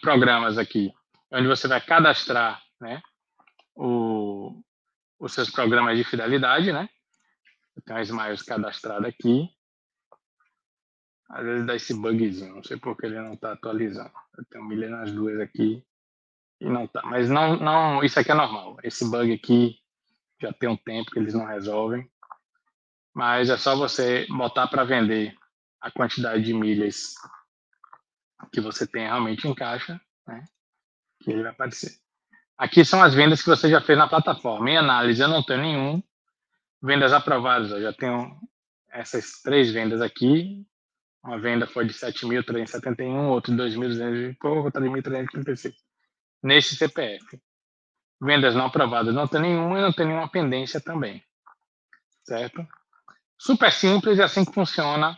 programas 0.00 0.58
aqui, 0.58 0.92
onde 1.32 1.46
você 1.46 1.66
vai 1.66 1.80
cadastrar, 1.80 2.62
né? 2.80 3.02
O, 3.74 4.62
os 5.18 5.32
seus 5.32 5.50
programas 5.50 5.96
de 5.96 6.04
fidelidade, 6.04 6.72
né? 6.72 6.88
Eu 7.76 7.82
tenho 7.82 7.98
a 7.98 8.02
Smiles 8.02 8.42
cadastrada 8.42 9.06
aqui. 9.06 9.48
Às 11.30 11.44
vezes 11.44 11.66
dá 11.66 11.76
esse 11.76 11.94
bugzinho, 11.94 12.54
não 12.54 12.64
sei 12.64 12.76
por 12.76 12.96
que 12.96 13.06
ele 13.06 13.20
não 13.20 13.34
está 13.34 13.52
atualizando. 13.52 14.12
Eu 14.36 14.44
tenho 14.46 14.64
milha 14.64 14.88
nas 14.88 15.12
duas 15.12 15.38
aqui 15.40 15.84
e 16.60 16.68
não 16.68 16.86
tá. 16.86 17.02
Mas 17.04 17.28
não, 17.28 17.56
não, 17.56 18.02
isso 18.02 18.18
aqui 18.18 18.30
é 18.30 18.34
normal. 18.34 18.78
Esse 18.82 19.08
bug 19.08 19.32
aqui 19.32 19.78
já 20.40 20.52
tem 20.52 20.68
um 20.68 20.76
tempo 20.76 21.10
que 21.10 21.18
eles 21.18 21.34
não 21.34 21.44
resolvem. 21.44 22.10
Mas 23.18 23.50
é 23.50 23.56
só 23.56 23.74
você 23.74 24.28
botar 24.28 24.68
para 24.68 24.84
vender 24.84 25.36
a 25.80 25.90
quantidade 25.90 26.40
de 26.40 26.54
milhas 26.54 27.14
que 28.52 28.60
você 28.60 28.86
tem 28.86 29.06
realmente 29.06 29.48
em 29.48 29.52
caixa, 29.52 30.00
né? 30.24 30.44
Que 31.20 31.32
ele 31.32 31.42
vai 31.42 31.50
aparecer. 31.50 31.98
Aqui 32.56 32.84
são 32.84 33.02
as 33.02 33.14
vendas 33.14 33.42
que 33.42 33.48
você 33.48 33.68
já 33.68 33.80
fez 33.80 33.98
na 33.98 34.06
plataforma. 34.06 34.70
Em 34.70 34.76
análise, 34.76 35.20
eu 35.20 35.26
não 35.26 35.42
tenho 35.42 35.62
nenhum. 35.62 36.00
Vendas 36.80 37.12
aprovadas, 37.12 37.72
eu 37.72 37.82
já 37.82 37.92
tenho 37.92 38.38
essas 38.88 39.42
três 39.42 39.72
vendas 39.72 40.00
aqui. 40.00 40.64
Uma 41.24 41.40
venda 41.40 41.66
foi 41.66 41.86
de 41.86 41.94
7.371, 41.94 43.30
outra 43.30 43.52
de 43.52 43.60
2.200 43.60 44.30
e 44.30 44.34
pouco, 44.34 44.66
outra 44.66 44.80
de 44.80 44.88
1.336. 44.88 45.74
Nesse 46.40 46.76
CPF. 46.76 47.42
Vendas 48.22 48.54
não 48.54 48.66
aprovadas 48.66 49.12
não 49.12 49.26
tem 49.26 49.40
nenhuma 49.40 49.76
e 49.76 49.82
não 49.82 49.92
tem 49.92 50.06
nenhuma 50.06 50.30
pendência 50.30 50.80
também. 50.80 51.20
Certo? 52.22 52.64
Super 53.38 53.72
simples, 53.72 54.18
é 54.18 54.24
assim 54.24 54.44
que 54.44 54.52
funciona 54.52 55.16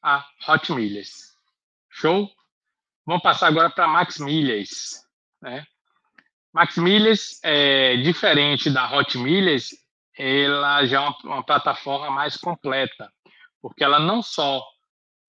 a 0.00 0.24
Hot 0.48 0.72
Milhas. 0.72 1.34
Show? 1.90 2.30
Vamos 3.04 3.22
passar 3.22 3.48
agora 3.48 3.68
para 3.68 3.88
Max 3.88 4.18
Milhas. 4.18 5.04
Né? 5.42 5.66
Max 6.52 6.76
Milhas 6.76 7.40
é 7.42 7.96
diferente 7.96 8.70
da 8.70 8.96
Hot 8.96 9.18
Milhas, 9.18 9.70
ela 10.16 10.86
já 10.86 10.98
é 10.98 11.00
uma, 11.00 11.16
uma 11.24 11.42
plataforma 11.44 12.10
mais 12.10 12.36
completa, 12.36 13.12
porque 13.60 13.82
ela 13.82 13.98
não 13.98 14.22
só 14.22 14.64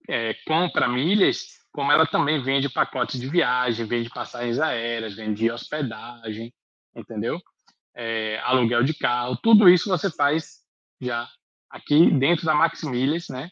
é, 0.07 0.35
compra 0.45 0.87
milhas, 0.87 1.59
como 1.71 1.91
ela 1.91 2.05
também 2.05 2.41
vende 2.41 2.69
pacotes 2.69 3.19
de 3.19 3.27
viagem, 3.27 3.85
vende 3.85 4.09
passagens 4.09 4.59
aéreas, 4.59 5.15
vende 5.15 5.51
hospedagem, 5.51 6.53
entendeu? 6.95 7.39
É, 7.95 8.39
aluguel 8.43 8.83
de 8.83 8.93
carro, 8.93 9.35
tudo 9.37 9.67
isso 9.67 9.89
você 9.89 10.11
faz 10.11 10.59
já 11.01 11.29
aqui 11.69 12.09
dentro 12.11 12.45
da 12.45 12.55
Max 12.55 12.83
Milhas, 12.83 13.27
né? 13.29 13.49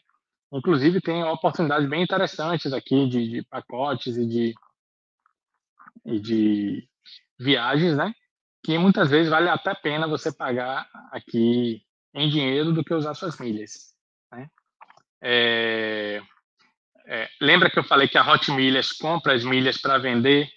Inclusive 0.52 1.00
tem 1.00 1.22
oportunidades 1.24 1.88
bem 1.88 2.02
interessantes 2.02 2.72
aqui 2.72 3.08
de, 3.08 3.28
de 3.28 3.42
pacotes 3.44 4.16
e 4.16 4.26
de, 4.26 4.54
e 6.06 6.18
de 6.18 6.88
viagens, 7.38 7.96
né? 7.96 8.14
Que 8.64 8.78
muitas 8.78 9.10
vezes 9.10 9.30
vale 9.30 9.48
até 9.48 9.70
a 9.70 9.74
pena 9.74 10.08
você 10.08 10.32
pagar 10.32 10.88
aqui 11.12 11.82
em 12.14 12.28
dinheiro 12.28 12.72
do 12.72 12.82
que 12.82 12.94
usar 12.94 13.14
suas 13.14 13.38
milhas. 13.38 13.94
Né? 14.32 14.50
É, 15.20 16.22
é, 17.06 17.28
lembra 17.40 17.70
que 17.70 17.78
eu 17.78 17.84
falei 17.84 18.08
que 18.08 18.18
a 18.18 18.32
Hot 18.32 18.50
Milhas 18.50 18.92
compra 18.92 19.34
as 19.34 19.44
milhas 19.44 19.78
para 19.78 19.98
vender 19.98 20.50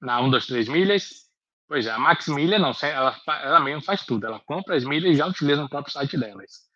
na 0.00 0.20
1, 0.20 0.30
2, 0.30 0.46
3 0.46 0.68
milhas? 0.68 1.26
Pois 1.68 1.86
é, 1.86 1.90
a 1.90 1.98
Max 1.98 2.28
Milha 2.28 2.58
não, 2.58 2.72
ela, 2.82 3.20
ela 3.26 3.60
mesmo 3.60 3.82
faz 3.82 4.04
tudo. 4.04 4.26
Ela 4.26 4.38
compra 4.40 4.76
as 4.76 4.84
milhas 4.84 5.12
e 5.12 5.16
já 5.16 5.26
utiliza 5.26 5.62
no 5.62 5.68
próprio 5.68 5.92
site 5.92 6.16
delas. 6.16 6.66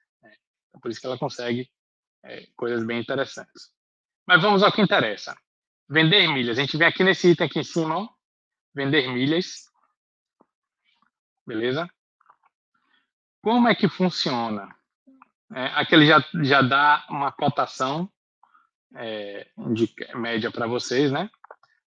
É 0.74 0.78
por 0.78 0.90
isso 0.90 1.00
que 1.00 1.06
ela 1.06 1.18
consegue 1.18 1.70
é, 2.24 2.46
coisas 2.56 2.84
bem 2.84 3.00
interessantes. 3.00 3.72
Mas 4.26 4.42
vamos 4.42 4.62
ao 4.62 4.72
que 4.72 4.82
interessa. 4.82 5.36
Vender 5.88 6.28
milhas. 6.28 6.58
A 6.58 6.60
gente 6.60 6.76
vem 6.76 6.86
aqui 6.86 7.02
nesse 7.02 7.30
item 7.30 7.46
aqui 7.46 7.58
em 7.58 7.64
cima, 7.64 7.98
ó, 7.98 8.08
vender 8.74 9.08
milhas. 9.08 9.68
Beleza? 11.46 11.88
Como 13.42 13.68
é 13.68 13.74
que 13.74 13.88
funciona? 13.88 14.74
É, 15.52 15.66
aqui 15.74 15.94
ele 15.94 16.06
já, 16.06 16.24
já 16.42 16.62
dá 16.62 17.04
uma 17.08 17.32
cotação 17.32 18.08
é, 18.94 19.48
de 19.72 19.92
média 20.14 20.50
para 20.50 20.66
vocês, 20.66 21.10
né? 21.10 21.28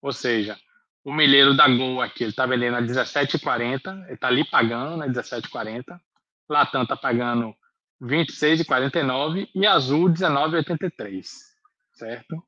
Ou 0.02 0.12
seja, 0.12 0.60
o 1.04 1.14
milheiro 1.14 1.56
da 1.56 1.68
Gol 1.68 2.02
aqui, 2.02 2.24
ele 2.24 2.32
está 2.32 2.46
vendendo 2.46 2.76
a 2.76 2.82
17,40, 2.82 4.04
ele 4.06 4.14
está 4.14 4.28
ali 4.28 4.46
pagando, 4.46 4.98
né? 4.98 5.08
17,40. 5.08 6.00
Latam 6.50 6.84
está 6.84 6.96
pagando 6.96 7.56
26,49 8.02 9.50
e 9.54 9.66
azul 9.66 10.10
19,83, 10.10 11.26
certo? 11.94 12.44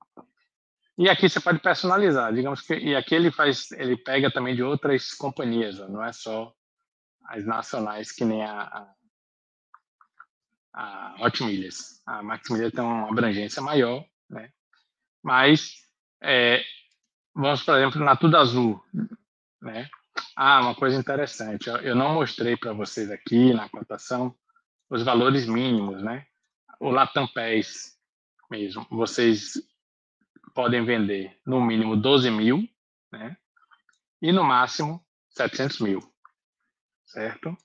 E 0.97 1.09
aqui 1.09 1.29
você 1.29 1.39
pode 1.39 1.59
personalizar, 1.59 2.33
digamos 2.33 2.61
que 2.61 2.75
e 2.75 2.95
aqui 2.95 3.15
ele 3.15 3.31
faz, 3.31 3.71
ele 3.71 3.95
pega 3.97 4.29
também 4.29 4.55
de 4.55 4.61
outras 4.61 5.13
companhias, 5.13 5.79
não 5.89 6.03
é 6.03 6.11
só 6.11 6.53
as 7.25 7.45
nacionais 7.45 8.11
que 8.11 8.25
nem 8.25 8.43
a, 8.43 8.61
a, 8.61 8.95
a 10.73 11.15
Hot. 11.19 11.43
A 12.05 12.23
Max 12.23 12.47
tem 12.47 12.83
uma 12.83 13.09
abrangência 13.09 13.61
maior, 13.61 14.05
né? 14.29 14.51
Mas 15.23 15.75
é, 16.21 16.63
vamos, 17.33 17.63
por 17.63 17.77
exemplo, 17.77 18.03
na 18.03 18.15
Tudo 18.15 18.37
Azul, 18.37 18.83
né? 19.61 19.89
Ah, 20.35 20.61
uma 20.61 20.75
coisa 20.75 20.97
interessante, 20.97 21.69
eu 21.69 21.95
não 21.95 22.13
mostrei 22.13 22.57
para 22.57 22.73
vocês 22.73 23.09
aqui 23.09 23.53
na 23.53 23.69
cotação, 23.69 24.35
os 24.89 25.03
valores 25.03 25.45
mínimos, 25.45 26.01
né? 26.01 26.25
O 26.79 26.89
Latam 26.89 27.27
PES 27.27 27.97
mesmo, 28.49 28.85
vocês 28.89 29.53
podem 30.53 30.83
vender 30.83 31.37
no 31.45 31.61
mínimo 31.61 31.95
12 31.95 32.31
mil, 32.31 32.67
né? 33.11 33.37
E 34.21 34.31
no 34.31 34.43
máximo 34.43 35.03
700 35.29 35.79
mil, 35.79 36.13
certo? 37.05 37.55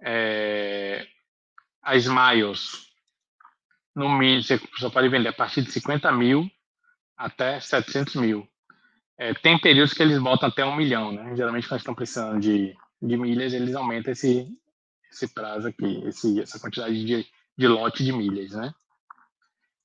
É, 0.00 1.06
a 1.82 1.96
Smiles, 1.96 2.92
no 3.94 4.08
mínimo, 4.08 4.42
você 4.42 4.60
só 4.76 4.90
pode 4.90 5.08
vender 5.08 5.28
a 5.28 5.32
partir 5.32 5.62
de 5.62 5.72
50 5.72 6.12
mil 6.12 6.50
até 7.16 7.58
700 7.60 8.16
mil. 8.16 8.46
É, 9.16 9.32
tem 9.32 9.58
períodos 9.58 9.94
que 9.94 10.02
eles 10.02 10.18
botam 10.18 10.48
até 10.48 10.64
um 10.64 10.76
milhão, 10.76 11.12
né? 11.12 11.34
Geralmente, 11.36 11.68
quando 11.68 11.78
estão 11.78 11.94
precisando 11.94 12.40
de, 12.40 12.76
de 13.00 13.16
milhas, 13.16 13.52
eles 13.52 13.74
aumentam 13.74 14.12
esse, 14.12 14.48
esse 15.14 15.32
prazo 15.32 15.68
aqui, 15.68 16.02
esse, 16.04 16.40
essa 16.40 16.58
quantidade 16.58 17.04
de, 17.04 17.26
de 17.56 17.68
lote 17.68 18.04
de 18.04 18.12
milhas, 18.12 18.52
né? 18.52 18.74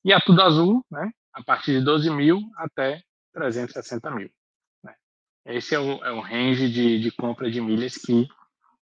E 0.04 0.12
a 0.12 0.20
Tudo 0.20 0.42
Azul, 0.42 0.86
né? 0.90 1.12
A 1.34 1.44
partir 1.44 1.78
de 1.78 1.86
12 1.86 2.10
mil 2.10 2.42
até 2.58 3.04
360 3.34 4.10
mil. 4.12 4.30
Né? 4.84 4.96
Esse 5.46 5.76
é 5.76 5.80
o, 5.80 6.04
é 6.04 6.12
o 6.12 6.20
range 6.20 6.70
de, 6.70 7.00
de 7.00 7.12
compra 7.12 7.50
de 7.50 7.62
milhas 7.62 7.96
que 7.96 8.28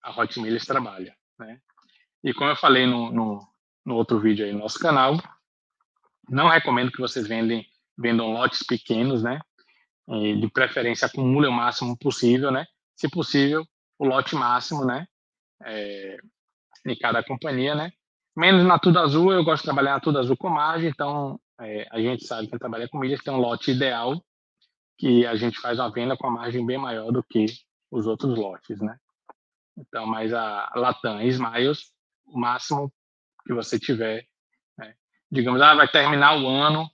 a 0.02 0.12
Hot 0.20 0.40
Milhas 0.42 0.66
trabalha, 0.66 1.16
né? 1.40 1.62
E 2.24 2.34
como 2.34 2.50
eu 2.50 2.56
falei 2.56 2.86
no, 2.86 3.12
no, 3.12 3.48
no 3.86 3.96
outro 3.96 4.20
vídeo 4.20 4.46
aí 4.46 4.52
no 4.52 4.60
nosso 4.60 4.80
canal, 4.80 5.18
não 6.30 6.50
recomendo 6.50 6.92
que 6.92 7.02
vocês 7.02 7.28
vendem, 7.28 7.66
vendam 7.98 8.32
lotes 8.32 8.64
pequenos, 8.64 9.22
né? 9.22 9.40
E 10.08 10.40
de 10.40 10.50
preferência 10.50 11.06
acumule 11.06 11.48
o 11.48 11.52
máximo 11.52 11.98
possível, 11.98 12.52
né? 12.52 12.66
Se 12.96 13.10
possível, 13.10 13.66
o 13.98 14.06
lote 14.06 14.36
máximo, 14.36 14.84
né? 14.84 15.08
É, 15.66 16.18
em 16.86 16.96
cada 16.98 17.24
companhia, 17.24 17.76
né? 17.76 17.92
Menos 18.36 18.66
na 18.66 18.80
Tudo 18.80 19.00
Azul, 19.00 19.32
eu 19.32 19.44
gosto 19.44 19.62
de 19.62 19.68
trabalhar 19.68 19.94
na 19.94 20.00
Tudo 20.00 20.20
Azul 20.20 20.36
com 20.36 20.50
margem, 20.50 20.90
então 20.90 21.40
é, 21.60 21.88
a 21.92 22.00
gente 22.00 22.26
sabe 22.26 22.48
que 22.48 22.58
trabalha 22.58 22.88
com 22.90 22.98
milhas 22.98 23.22
tem 23.22 23.34
um 23.34 23.38
lote 23.38 23.72
ideal 23.72 24.24
que 24.98 25.26
a 25.26 25.36
gente 25.36 25.60
faz 25.60 25.80
uma 25.80 25.92
venda 25.92 26.18
com 26.18 26.28
a 26.28 26.32
margem 26.32 26.66
bem 26.66 26.78
maior 26.78 27.12
do 27.12 27.24
que 27.24 27.46
os 27.92 28.08
outros 28.08 28.38
lotes, 28.38 28.80
né? 28.82 28.98
Então, 29.78 30.06
mas 30.06 30.34
a 30.34 30.72
Latam 30.76 31.22
e 31.22 31.28
Smiles, 31.30 31.92
o 32.26 32.40
máximo 32.40 32.92
que 33.46 33.54
você 33.54 33.80
tiver, 33.80 34.26
né? 34.78 34.96
digamos, 35.32 35.62
ah, 35.62 35.76
vai 35.76 35.88
terminar 35.88 36.40
o 36.40 36.48
ano 36.48 36.90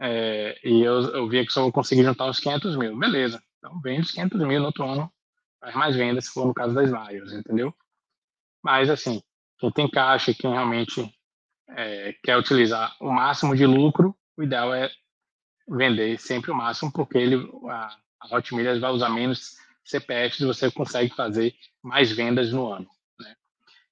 é, 0.00 0.58
e 0.64 0.80
eu, 0.80 1.00
eu 1.12 1.28
vi 1.28 1.44
que 1.44 1.52
só 1.52 1.62
vou 1.62 1.72
conseguir 1.72 2.04
juntar 2.04 2.26
uns 2.26 2.40
500 2.40 2.76
mil. 2.76 2.96
Beleza, 2.96 3.42
então 3.58 3.80
vende 3.80 4.02
os 4.02 4.12
500 4.12 4.40
mil 4.40 4.60
no 4.60 4.66
outro 4.66 4.84
ano 4.84 5.12
faz 5.60 5.74
mais 5.74 5.96
vendas 5.96 6.26
se 6.26 6.32
for 6.32 6.46
no 6.46 6.54
caso 6.54 6.74
das 6.74 6.88
Smiles, 6.88 7.32
entendeu? 7.32 7.74
Mas, 8.62 8.90
assim, 8.90 9.22
quem 9.58 9.70
tem 9.72 9.90
caixa, 9.90 10.34
quem 10.34 10.50
realmente 10.50 11.12
é, 11.70 12.14
quer 12.22 12.36
utilizar 12.36 12.96
o 13.00 13.10
máximo 13.10 13.56
de 13.56 13.66
lucro, 13.66 14.16
o 14.36 14.42
ideal 14.42 14.74
é 14.74 14.90
vender 15.68 16.18
sempre 16.18 16.50
o 16.50 16.54
máximo, 16.54 16.92
porque 16.92 17.18
ele, 17.18 17.36
a, 17.68 17.96
a 18.20 18.36
Hot 18.36 18.54
Milhas 18.54 18.80
vai 18.80 18.90
usar 18.90 19.10
menos 19.10 19.56
CPFs 19.84 20.40
e 20.40 20.46
você 20.46 20.70
consegue 20.70 21.14
fazer 21.14 21.54
mais 21.82 22.12
vendas 22.12 22.52
no 22.52 22.72
ano. 22.72 22.88
Né? 23.18 23.34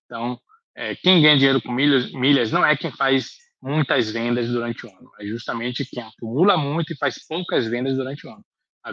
Então, 0.05 0.41
é, 0.75 0.95
quem 0.95 1.23
ganha 1.23 1.37
dinheiro 1.37 1.63
com 1.63 1.73
milhas, 1.73 2.13
milhas 2.13 2.51
não 2.51 2.65
é 2.65 2.77
quem 2.77 2.91
faz 2.91 3.37
muitas 3.61 4.11
vendas 4.11 4.49
durante 4.49 4.87
o 4.87 4.91
ano, 4.91 5.11
é 5.19 5.27
justamente 5.27 5.85
quem 5.87 6.03
acumula 6.03 6.57
muito 6.57 6.93
e 6.93 6.97
faz 6.97 7.27
poucas 7.27 7.67
vendas 7.67 7.97
durante 7.97 8.27
o 8.27 8.31
ano. 8.31 8.45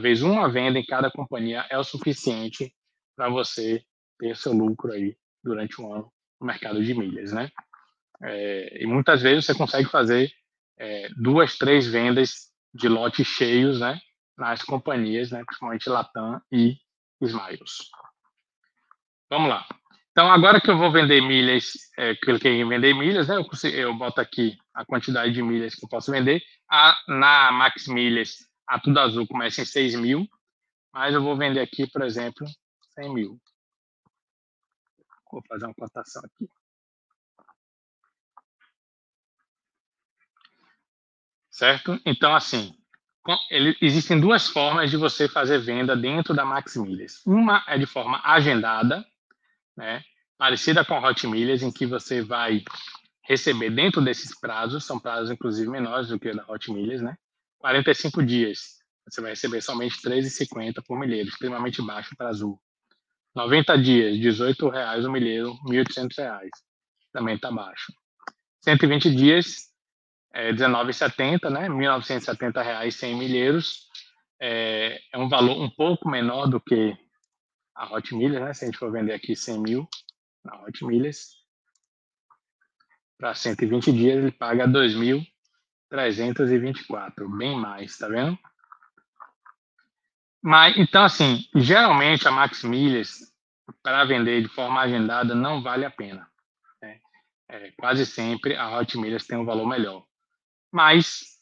Vezes, 0.01 0.23
uma 0.23 0.49
venda 0.49 0.79
em 0.79 0.85
cada 0.85 1.11
companhia 1.11 1.65
é 1.69 1.77
o 1.77 1.83
suficiente 1.83 2.73
para 3.15 3.29
você 3.29 3.83
ter 4.19 4.35
seu 4.35 4.53
lucro 4.53 4.91
aí 4.91 5.15
durante 5.43 5.81
um 5.81 5.93
ano 5.93 6.11
no 6.39 6.47
mercado 6.47 6.83
de 6.83 6.93
milhas, 6.93 7.31
né? 7.31 7.51
É, 8.23 8.83
e 8.83 8.87
muitas 8.87 9.21
vezes 9.21 9.45
você 9.45 9.53
consegue 9.53 9.87
fazer 9.89 10.31
é, 10.77 11.09
duas, 11.15 11.57
três 11.57 11.87
vendas 11.87 12.51
de 12.73 12.87
lotes 12.87 13.27
cheios, 13.27 13.79
né? 13.79 13.99
Nas 14.37 14.63
companhias, 14.63 15.31
né? 15.31 15.43
Principalmente 15.45 15.89
Latam 15.89 16.41
e 16.51 16.77
Smiles. 17.21 17.89
Vamos 19.29 19.49
lá. 19.49 19.65
Então, 20.11 20.31
agora 20.31 20.61
que 20.61 20.69
eu 20.69 20.77
vou 20.77 20.91
vender 20.91 21.21
milhas, 21.21 21.73
é, 21.97 22.15
cliquei 22.15 22.61
em 22.61 22.67
vender 22.67 22.93
milhas, 22.93 23.27
né? 23.27 23.35
Eu, 23.35 23.45
consigo, 23.45 23.75
eu 23.75 23.93
boto 23.95 24.21
aqui 24.21 24.57
a 24.73 24.85
quantidade 24.85 25.33
de 25.33 25.41
milhas 25.41 25.75
que 25.75 25.83
eu 25.83 25.89
posso 25.89 26.11
vender. 26.11 26.41
A, 26.69 26.95
na 27.07 27.51
Max 27.51 27.87
Milhas, 27.87 28.37
a 28.67 28.79
Tudo 28.79 28.99
Azul 28.99 29.27
começa 29.27 29.61
em 29.61 29.65
6 29.65 29.95
mil. 29.95 30.27
mas 30.91 31.13
eu 31.13 31.23
vou 31.23 31.37
vender 31.37 31.59
aqui, 31.59 31.87
por 31.87 32.03
exemplo, 32.03 32.45
100 32.95 33.13
mil. 33.13 33.41
Vou 35.31 35.41
fazer 35.47 35.65
uma 35.65 35.73
cotação 35.73 36.21
aqui. 36.25 36.47
Certo? 41.49 41.99
Então, 42.05 42.35
assim, 42.35 42.75
ele, 43.49 43.77
existem 43.81 44.19
duas 44.19 44.47
formas 44.49 44.91
de 44.91 44.97
você 44.97 45.27
fazer 45.27 45.59
venda 45.59 45.95
dentro 45.95 46.33
da 46.33 46.45
Max 46.45 46.75
Milhas. 46.75 47.21
Uma 47.25 47.63
é 47.67 47.77
de 47.77 47.85
forma 47.85 48.21
agendada, 48.23 49.05
né? 49.75 50.03
parecida 50.37 50.83
com 50.83 50.93
a 50.93 51.09
Hot 51.09 51.25
Milhas, 51.27 51.63
em 51.63 51.71
que 51.71 51.85
você 51.85 52.21
vai 52.21 52.63
receber 53.21 53.69
dentro 53.69 54.01
desses 54.01 54.37
prazos, 54.37 54.83
são 54.83 54.99
prazos 54.99 55.31
inclusive 55.31 55.69
menores 55.69 56.09
do 56.09 56.19
que 56.19 56.29
o 56.29 56.35
da 56.35 56.43
Hot 56.47 56.71
Milhas, 56.71 57.01
né? 57.01 57.17
45 57.63 58.21
dias. 58.23 58.83
Você 59.09 59.21
vai 59.21 59.31
receber 59.31 59.61
somente 59.61 59.95
13,50 60.01 60.83
por 60.85 60.99
milheiro, 60.99 61.29
extremamente 61.29 61.81
baixo 61.81 62.13
para 62.17 62.27
azul. 62.27 62.59
90 63.33 63.81
dias, 63.81 64.39
R$ 64.39 64.69
reais 64.69 65.05
o 65.05 65.11
milheiro, 65.11 65.53
R$ 65.65 65.83
1.800. 65.83 66.49
Também 67.13 67.35
está 67.35 67.49
baixo. 67.49 67.93
120 68.65 69.15
dias, 69.15 69.69
é, 70.33 70.51
19,70, 70.51 71.49
né? 71.49 71.69
1.970 71.69 72.61
reais 72.61 72.95
100 72.95 73.17
milheiros. 73.17 73.87
É, 74.41 74.99
é, 75.13 75.17
um 75.17 75.29
valor 75.29 75.61
um 75.61 75.69
pouco 75.69 76.09
menor 76.09 76.47
do 76.47 76.59
que 76.59 76.97
a 77.75 77.93
Hot 77.93 78.13
Milhas, 78.13 78.41
né? 78.41 78.53
Se 78.53 78.65
a 78.65 78.67
gente 78.67 78.77
for 78.77 78.91
vender 78.91 79.13
aqui 79.13 79.37
100 79.37 79.59
mil 79.61 79.87
na 80.43 80.61
Hot 80.63 80.85
Milhas, 80.85 81.29
para 83.17 83.33
120 83.33 83.91
dias 83.93 84.17
ele 84.17 84.31
paga 84.33 84.67
2.324, 85.93 87.37
bem 87.37 87.55
mais, 87.55 87.97
tá 87.97 88.07
vendo? 88.07 88.37
Mas 90.41 90.75
então 90.77 91.03
assim, 91.03 91.45
geralmente 91.55 92.27
a 92.27 92.31
Max 92.31 92.63
Milhas 92.63 93.31
para 93.81 94.03
vender 94.03 94.41
de 94.41 94.49
forma 94.49 94.81
agendada 94.81 95.33
não 95.33 95.61
vale 95.61 95.85
a 95.85 95.91
pena. 95.91 96.27
Né? 96.81 96.99
É, 97.49 97.71
quase 97.71 98.05
sempre 98.05 98.55
a 98.55 98.77
Hot 98.77 98.97
Milhas 98.97 99.25
tem 99.25 99.37
um 99.37 99.45
valor 99.45 99.67
melhor 99.67 100.03
mas 100.73 101.37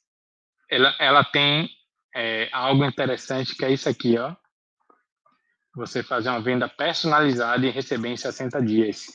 ela, 0.69 0.93
ela 0.99 1.23
tem 1.23 1.69
é, 2.13 2.49
algo 2.51 2.83
interessante 2.83 3.55
que 3.55 3.63
é 3.63 3.71
isso 3.71 3.87
aqui, 3.87 4.17
ó. 4.17 4.35
Você 5.73 6.03
fazer 6.03 6.27
uma 6.27 6.41
venda 6.41 6.67
personalizada 6.67 7.65
e 7.65 7.69
receber 7.69 8.09
em 8.09 8.17
60 8.17 8.61
dias. 8.61 9.05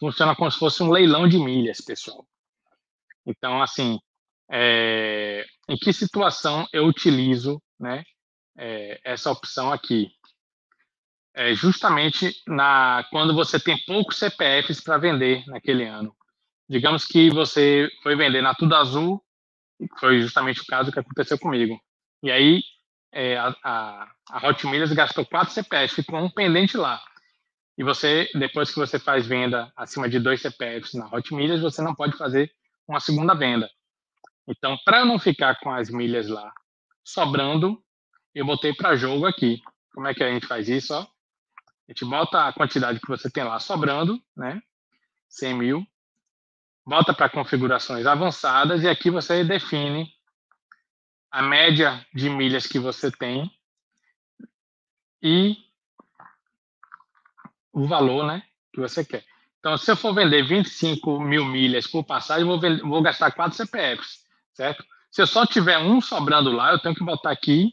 Funciona 0.00 0.34
como 0.34 0.50
se 0.50 0.58
fosse 0.58 0.82
um 0.82 0.90
leilão 0.90 1.28
de 1.28 1.38
milhas, 1.38 1.80
pessoal. 1.80 2.26
Então, 3.30 3.62
assim, 3.62 3.98
é, 4.50 5.44
em 5.68 5.76
que 5.76 5.92
situação 5.92 6.66
eu 6.72 6.86
utilizo 6.86 7.62
né, 7.78 8.02
é, 8.58 9.00
essa 9.04 9.30
opção 9.30 9.72
aqui? 9.72 10.10
É 11.34 11.54
justamente 11.54 12.34
na, 12.46 13.06
quando 13.10 13.34
você 13.34 13.58
tem 13.58 13.78
poucos 13.84 14.18
CPFs 14.18 14.82
para 14.82 14.98
vender 14.98 15.44
naquele 15.46 15.84
ano 15.84 16.14
digamos 16.70 17.04
que 17.04 17.28
você 17.30 17.90
foi 18.00 18.14
vender 18.14 18.40
na 18.40 18.54
Tudo 18.54 18.76
Azul, 18.76 19.20
foi 19.98 20.20
justamente 20.20 20.60
o 20.60 20.66
caso 20.66 20.92
que 20.92 21.00
aconteceu 21.00 21.36
comigo. 21.36 21.76
E 22.22 22.30
aí 22.30 22.62
é, 23.12 23.36
a, 23.36 23.56
a, 23.64 24.12
a 24.30 24.94
gastou 24.94 25.26
quatro 25.26 25.52
CPFs, 25.52 25.96
ficou 25.96 26.20
um 26.20 26.30
pendente 26.30 26.76
lá. 26.76 27.02
E 27.76 27.82
você, 27.82 28.30
depois 28.34 28.70
que 28.70 28.78
você 28.78 29.00
faz 29.00 29.26
venda 29.26 29.72
acima 29.76 30.08
de 30.08 30.20
dois 30.20 30.40
CPFs 30.42 30.94
na 30.94 31.06
Hot 31.06 31.28
você 31.60 31.82
não 31.82 31.94
pode 31.94 32.16
fazer 32.16 32.52
uma 32.90 33.00
segunda 33.00 33.34
venda. 33.34 33.70
Então, 34.48 34.76
para 34.84 35.00
eu 35.00 35.06
não 35.06 35.18
ficar 35.18 35.58
com 35.60 35.70
as 35.70 35.88
milhas 35.88 36.28
lá 36.28 36.52
sobrando, 37.04 37.82
eu 38.34 38.44
botei 38.44 38.74
para 38.74 38.96
jogo 38.96 39.26
aqui. 39.26 39.62
Como 39.92 40.08
é 40.08 40.14
que 40.14 40.22
a 40.22 40.30
gente 40.30 40.46
faz 40.46 40.68
isso? 40.68 40.92
Ó? 40.92 41.00
A 41.00 41.06
gente 41.88 42.04
bota 42.04 42.48
a 42.48 42.52
quantidade 42.52 43.00
que 43.00 43.08
você 43.08 43.30
tem 43.30 43.44
lá 43.44 43.58
sobrando, 43.58 44.20
né? 44.36 44.60
100 45.28 45.54
mil, 45.54 45.86
volta 46.84 47.14
para 47.14 47.30
configurações 47.30 48.06
avançadas 48.06 48.82
e 48.82 48.88
aqui 48.88 49.10
você 49.10 49.44
define 49.44 50.12
a 51.30 51.40
média 51.42 52.04
de 52.12 52.28
milhas 52.28 52.66
que 52.66 52.80
você 52.80 53.12
tem 53.12 53.48
e 55.22 55.56
o 57.72 57.86
valor 57.86 58.26
né, 58.26 58.42
que 58.72 58.80
você 58.80 59.04
quer. 59.04 59.24
Então, 59.60 59.76
se 59.76 59.90
eu 59.90 59.96
for 59.96 60.14
vender 60.14 60.42
25 60.42 61.20
mil 61.20 61.44
milhas 61.44 61.86
por 61.86 62.02
passagem, 62.02 62.46
vou, 62.46 62.58
vender, 62.58 62.82
vou 62.82 63.02
gastar 63.02 63.30
4 63.30 63.56
CPFs, 63.56 64.24
certo? 64.54 64.82
Se 65.12 65.20
eu 65.20 65.26
só 65.26 65.44
tiver 65.44 65.76
um 65.76 66.00
sobrando 66.00 66.50
lá, 66.50 66.72
eu 66.72 66.78
tenho 66.80 66.94
que 66.94 67.04
botar 67.04 67.30
aqui 67.30 67.70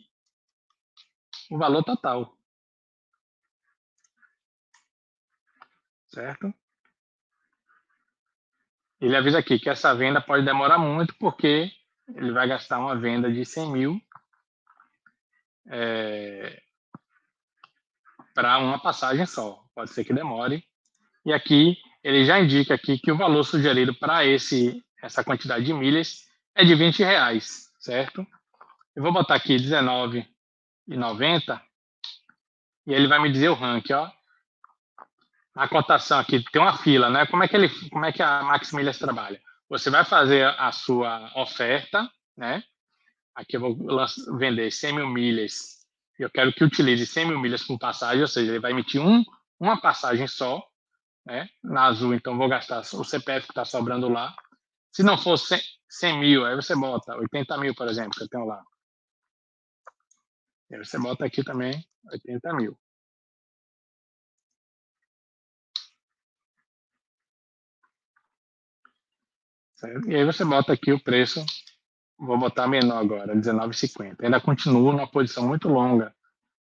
o 1.50 1.58
valor 1.58 1.84
total. 1.84 2.38
Certo? 6.08 6.54
Ele 9.00 9.16
avisa 9.16 9.40
aqui 9.40 9.58
que 9.58 9.70
essa 9.70 9.96
venda 9.96 10.20
pode 10.20 10.44
demorar 10.44 10.78
muito 10.78 11.16
porque 11.18 11.72
ele 12.16 12.32
vai 12.32 12.48
gastar 12.48 12.80
uma 12.80 13.00
venda 13.00 13.32
de 13.32 13.46
100 13.46 13.72
mil 13.72 14.02
é, 15.70 16.62
para 18.34 18.58
uma 18.58 18.82
passagem 18.82 19.26
só. 19.26 19.64
Pode 19.74 19.92
ser 19.92 20.04
que 20.04 20.14
demore. 20.14 20.67
E 21.28 21.34
aqui 21.34 21.78
ele 22.04 22.26
já 22.26 22.40
indica 22.40 22.74
aqui 22.74 22.98
que 22.98 23.12
o 23.12 23.18
valor 23.18 23.44
sugerido 23.44 23.94
para 23.94 24.26
esse 24.26 24.84
essa 25.04 25.24
quantidade 25.24 25.66
de 25.66 25.74
milhas 25.74 26.26
é 26.56 26.64
de 26.64 26.74
20 26.74 27.04
reais, 27.04 27.68
certo? 27.80 28.26
Eu 28.96 29.04
vou 29.04 29.14
botar 29.14 29.36
aqui 29.36 29.58
R$19,90 29.58 31.62
e 32.88 32.94
ele 32.94 33.08
vai 33.08 33.22
me 33.22 33.32
dizer 33.32 33.50
o 33.50 33.54
ranking, 33.54 33.94
ó 33.94 34.10
a 35.58 35.68
cotação 35.68 36.20
aqui 36.20 36.44
tem 36.52 36.62
uma 36.62 36.78
fila, 36.78 37.10
né? 37.10 37.26
Como 37.26 37.44
é 37.44 37.48
que 37.48 37.56
ele, 37.56 37.68
como 37.90 38.06
é 38.06 38.12
que 38.12 38.22
a 38.22 38.44
Max 38.44 38.72
Milhas 38.72 39.00
trabalha? 39.00 39.42
Você 39.68 39.90
vai 39.90 40.06
fazer 40.06 40.46
a 40.46 40.72
sua 40.72 41.32
oferta, 41.36 42.10
né? 42.38 42.64
Aqui 43.36 43.58
eu 43.58 43.62
vou 43.62 43.76
vender 44.38 44.72
100 44.72 44.94
mil 44.94 45.08
milhas. 45.08 45.80
Eu 46.18 46.30
quero 46.30 46.54
que 46.54 46.64
utilize 46.64 47.06
100 47.06 47.26
mil 47.26 47.40
milhas 47.40 47.64
com 47.64 47.78
passagem, 47.78 48.22
ou 48.22 48.28
seja, 48.28 48.52
ele 48.52 48.60
vai 48.60 48.72
emitir 48.72 49.02
um, 49.02 49.24
uma 49.60 49.82
passagem 49.82 50.28
só, 50.28 50.64
né? 51.28 51.50
Na 51.62 51.88
azul, 51.88 52.14
então 52.14 52.38
vou 52.38 52.48
gastar 52.48 52.80
o 52.80 53.04
CPF 53.04 53.48
que 53.48 53.52
está 53.52 53.66
sobrando 53.66 54.08
lá. 54.08 54.34
Se 54.94 55.04
não 55.04 55.18
for 55.18 55.38
100, 55.38 55.62
100 55.90 56.20
mil, 56.20 56.46
aí 56.46 56.56
você 56.56 56.74
bota 56.74 57.18
80 57.18 57.58
mil, 57.58 57.76
por 57.76 57.88
exemplo, 57.88 58.12
que 58.18 58.24
eu 58.24 58.30
tenho 58.30 58.46
lá. 58.46 58.64
E 60.70 60.76
aí 60.76 60.86
você 60.86 60.98
bota 60.98 61.26
aqui 61.26 61.44
também 61.44 61.86
80 62.10 62.54
mil. 62.54 62.80
E 70.08 70.16
aí 70.16 70.26
você 70.26 70.44
bota 70.46 70.74
aqui 70.74 70.92
o 70.92 71.04
preço, 71.04 71.46
vou 72.18 72.38
botar 72.38 72.68
menor 72.68 73.00
agora, 73.00 73.36
19,50. 73.36 74.24
Ainda 74.24 74.42
continuo 74.42 74.94
numa 74.94 75.12
posição 75.12 75.46
muito 75.46 75.68
longa, 75.68 76.16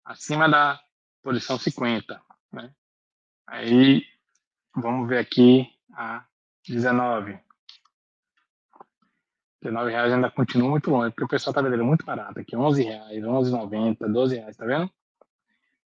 acima 0.05 0.49
da 0.49 0.81
posição 1.23 1.59
50. 1.59 2.23
Né? 2.53 2.73
Aí 3.47 4.14
vamos 4.75 5.09
ver 5.09 5.19
aqui 5.19 5.69
a 5.93 6.25
19. 6.69 7.39
19 9.63 9.91
reais 9.91 10.13
ainda 10.13 10.31
continua 10.31 10.69
muito 10.69 10.91
longe, 10.91 11.11
porque 11.11 11.25
o 11.25 11.29
pessoal 11.29 11.53
está 11.53 11.63
vendendo 11.63 11.85
muito 11.85 12.05
barato 12.05 12.39
aqui, 12.39 12.55
11 12.55 12.83
reais, 12.83 13.25
11,90, 13.25 14.13
12 14.13 14.37
reais, 14.37 14.57
tá 14.57 14.67
vendo? 14.67 14.91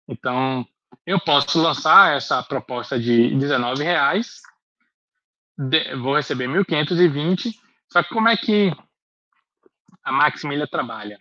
Então, 0.07 0.65
eu 1.05 1.19
posso 1.19 1.61
lançar 1.61 2.17
essa 2.17 2.43
proposta 2.43 2.99
de 2.99 3.35
19 3.37 3.83
reais 3.83 4.41
vou 6.01 6.17
receber 6.17 6.49
1.520. 6.49 7.55
Só 7.91 8.03
que 8.03 8.11
como 8.11 8.29
é 8.29 8.37
que 8.37 8.71
a 10.05 10.13
Maximilha 10.13 10.67
trabalha? 10.67 11.19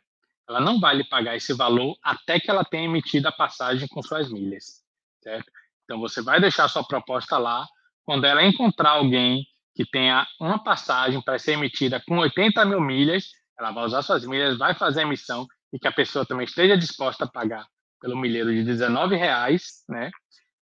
Ela 0.47 0.59
não 0.59 0.79
vai 0.79 0.95
lhe 0.95 1.03
pagar 1.03 1.35
esse 1.35 1.53
valor 1.53 1.97
até 2.03 2.39
que 2.39 2.49
ela 2.51 2.63
tenha 2.63 2.85
emitido 2.85 3.27
a 3.27 3.31
passagem 3.31 3.87
com 3.87 4.01
suas 4.03 4.31
milhas, 4.31 4.83
certo? 5.21 5.51
Então 5.85 5.99
você 5.99 6.21
vai 6.21 6.41
deixar 6.41 6.67
sua 6.67 6.83
proposta 6.83 7.37
lá. 7.37 7.65
Quando 8.03 8.25
ela 8.25 8.43
encontrar 8.43 8.91
alguém 8.91 9.45
que 9.73 9.85
tenha 9.85 10.27
uma 10.39 10.63
passagem 10.63 11.21
para 11.21 11.39
ser 11.39 11.53
emitida 11.53 12.01
com 12.07 12.17
80 12.17 12.65
mil 12.65 12.81
milhas, 12.81 13.29
ela 13.57 13.71
vai 13.71 13.85
usar 13.85 14.01
suas 14.01 14.25
milhas, 14.25 14.57
vai 14.57 14.75
fazer 14.75 15.01
a 15.01 15.03
emissão 15.03 15.47
e 15.71 15.79
que 15.79 15.87
a 15.87 15.91
pessoa 15.91 16.25
também 16.25 16.45
esteja 16.45 16.77
disposta 16.77 17.25
a 17.25 17.27
pagar 17.27 17.65
pelo 18.01 18.17
milheiro 18.17 18.53
de 18.53 18.63
19 18.63 19.15
reais, 19.15 19.83
né? 19.89 20.11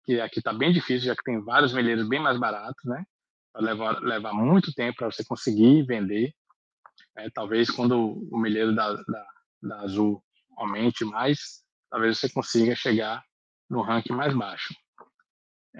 Que 0.04 0.20
aqui 0.20 0.38
está 0.38 0.52
bem 0.52 0.72
difícil, 0.72 1.09
já 1.09 1.14
que 1.14 1.22
tem 1.22 1.42
vários 1.42 1.72
milheiros 1.72 2.09
bem 2.09 2.20
mais 2.20 2.38
baratos, 2.38 2.85
né? 2.85 3.04
levar, 3.61 4.00
levar 4.00 4.33
muito 4.33 4.72
tempo 4.72 4.98
para 4.98 5.11
você 5.11 5.24
conseguir 5.24 5.85
vender. 5.85 6.33
É, 7.16 7.28
talvez 7.31 7.70
quando 7.70 8.18
o 8.31 8.38
milheiro 8.38 8.74
da, 8.74 8.92
da, 8.92 9.26
da, 9.62 9.81
Azul 9.81 10.22
aumente 10.57 11.04
mais, 11.04 11.64
talvez 11.90 12.18
você 12.18 12.28
consiga 12.28 12.74
chegar 12.74 13.24
no 13.68 13.83
ranking 13.83 14.12
mais 14.12 14.35
baixo. 14.35 14.74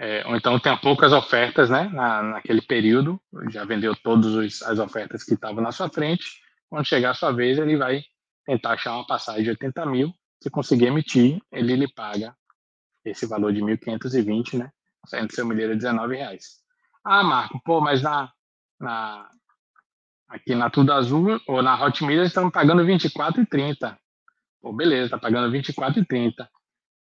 É, 0.01 0.25
ou 0.25 0.35
então 0.35 0.57
tenha 0.57 0.77
poucas 0.77 1.11
ofertas 1.11 1.69
né, 1.69 1.89
na, 1.91 2.23
naquele 2.23 2.61
período, 2.61 3.19
já 3.49 3.65
vendeu 3.65 3.93
todas 3.93 4.61
as 4.61 4.79
ofertas 4.79 5.25
que 5.25 5.33
estavam 5.33 5.61
na 5.61 5.73
sua 5.73 5.89
frente. 5.89 6.41
Quando 6.69 6.87
chegar 6.87 7.11
a 7.11 7.13
sua 7.13 7.33
vez, 7.33 7.57
ele 7.57 7.75
vai 7.75 8.01
tentar 8.45 8.71
achar 8.71 8.93
uma 8.93 9.05
passagem 9.05 9.43
de 9.43 9.49
80 9.49 9.85
mil 9.87 10.13
se 10.41 10.49
conseguir 10.49 10.85
emitir, 10.85 11.41
ele 11.51 11.75
lhe 11.75 11.93
paga 11.93 12.33
esse 13.03 13.25
valor 13.25 13.51
de 13.53 13.59
1.520, 13.59 14.57
né? 14.57 14.71
Saindo 15.05 15.33
seu 15.33 15.45
milheiro 15.45 15.73
de 15.73 15.79
19 15.79 16.15
reais. 16.15 16.59
Ah, 17.03 17.23
Marco, 17.23 17.61
pô, 17.63 17.81
mas 17.81 18.01
na, 18.01 18.31
na, 18.79 19.29
aqui 20.29 20.55
na 20.55 20.69
Tudo 20.69 20.93
Azul 20.93 21.41
ou 21.47 21.61
na 21.61 21.81
Hot 21.83 22.03
Milhas 22.05 22.27
estão 22.27 22.49
pagando 22.49 22.83
24,30. 22.83 23.97
Pô, 24.61 24.71
beleza, 24.71 25.11
tá 25.11 25.17
pagando 25.17 25.51
24,30. 25.51 26.47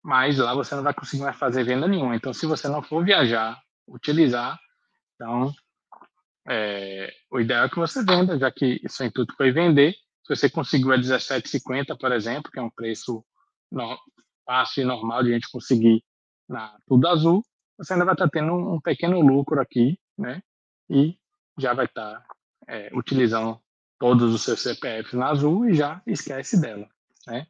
Mas 0.06 0.38
lá 0.38 0.54
você 0.54 0.76
não 0.76 0.84
vai 0.84 0.94
conseguir 0.94 1.24
mais 1.24 1.36
fazer 1.36 1.64
venda 1.64 1.88
nenhuma. 1.88 2.16
Então, 2.16 2.32
se 2.32 2.46
você 2.46 2.68
não 2.68 2.84
for 2.84 3.04
viajar, 3.04 3.60
utilizar, 3.88 4.56
então 5.16 5.52
é, 6.48 7.12
o 7.32 7.40
ideal 7.40 7.66
é 7.66 7.70
que 7.70 7.78
você 7.78 8.06
venda, 8.06 8.38
já 8.38 8.52
que 8.52 8.80
seu 8.88 9.08
intuito 9.08 9.34
foi 9.36 9.52
vender. 9.52 9.94
Se 10.24 10.36
você 10.36 10.48
conseguiu 10.48 10.92
a 10.92 10.98
17,50, 10.98 11.98
por 12.00 12.12
exemplo, 12.12 12.52
que 12.52 12.60
é 12.60 12.62
um 12.62 12.70
preço 12.70 13.26
no, 13.72 13.98
fácil 14.46 14.84
e 14.84 14.86
normal 14.86 15.24
de 15.24 15.32
a 15.32 15.34
gente 15.34 15.50
conseguir 15.50 16.04
na 16.48 16.78
Tudo 16.86 17.08
Azul, 17.08 17.44
você 17.76 17.94
ainda 17.94 18.06
vai 18.06 18.14
estar 18.14 18.30
tendo 18.30 18.54
um, 18.54 18.80
pequeno 18.80 19.20
lucro 19.22 19.60
aqui, 19.60 20.00
né? 20.16 20.40
E 20.88 21.18
já 21.58 21.74
vai 21.74 21.86
estar 21.86 22.24
é, 22.68 22.92
utilizando 22.94 23.60
todos 23.98 24.32
os 24.36 24.44
seus 24.44 24.62
CPFs 24.62 25.14
na 25.14 25.30
Azul 25.32 25.68
e 25.68 25.74
já 25.74 26.00
esquece 26.06 26.62
dela, 26.62 26.88
né? 27.26 27.48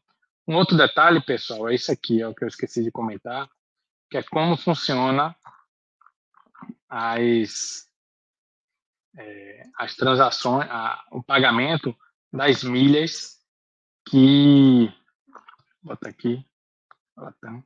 Um 0.47 0.55
outro 0.55 0.77
detalhe, 0.77 1.19
pessoal, 1.21 1.69
é 1.69 1.75
isso 1.75 1.91
aqui, 1.91 2.21
é 2.21 2.27
o 2.27 2.35
que 2.35 2.43
eu 2.43 2.47
esqueci 2.47 2.83
de 2.83 2.91
comentar, 2.91 3.49
que 4.09 4.17
é 4.17 4.23
como 4.23 4.55
funciona 4.55 5.35
as, 6.87 7.89
é, 9.17 9.63
as 9.77 9.95
transações, 9.95 10.69
a, 10.69 11.03
o 11.11 11.23
pagamento 11.23 11.95
das 12.31 12.63
milhas 12.63 13.39
que. 14.07 14.93
Bota 15.81 16.09
aqui. 16.09 16.45
Bota. 17.15 17.63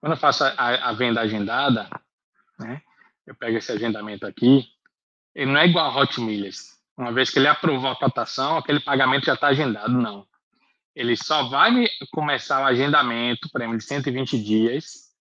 Quando 0.00 0.12
eu 0.12 0.18
faço 0.18 0.44
a, 0.44 0.90
a, 0.90 0.92
venda 0.92 1.22
agendada, 1.22 1.88
né, 2.58 2.82
eu 3.26 3.34
pego 3.34 3.56
esse 3.56 3.72
agendamento 3.72 4.26
aqui, 4.26 4.68
ele 5.34 5.50
não 5.50 5.60
é 5.60 5.66
igual 5.66 5.90
a 5.90 6.00
Hot 6.00 6.20
Milhas. 6.20 6.74
Uma 6.96 7.12
vez 7.12 7.30
que 7.30 7.38
ele 7.38 7.48
aprovou 7.48 7.90
a 7.90 7.96
cotação, 7.96 8.56
aquele 8.56 8.80
pagamento 8.80 9.26
já 9.26 9.34
está 9.34 9.48
agendado, 9.48 9.92
não. 9.92 10.26
Ele 10.94 11.16
só 11.16 11.48
vai 11.48 11.88
começar 12.12 12.60
o 12.62 12.66
agendamento, 12.66 13.48
para 13.50 13.66
mim, 13.66 13.76
de 13.76 13.84
120 13.84 14.40
dias, 14.40 15.12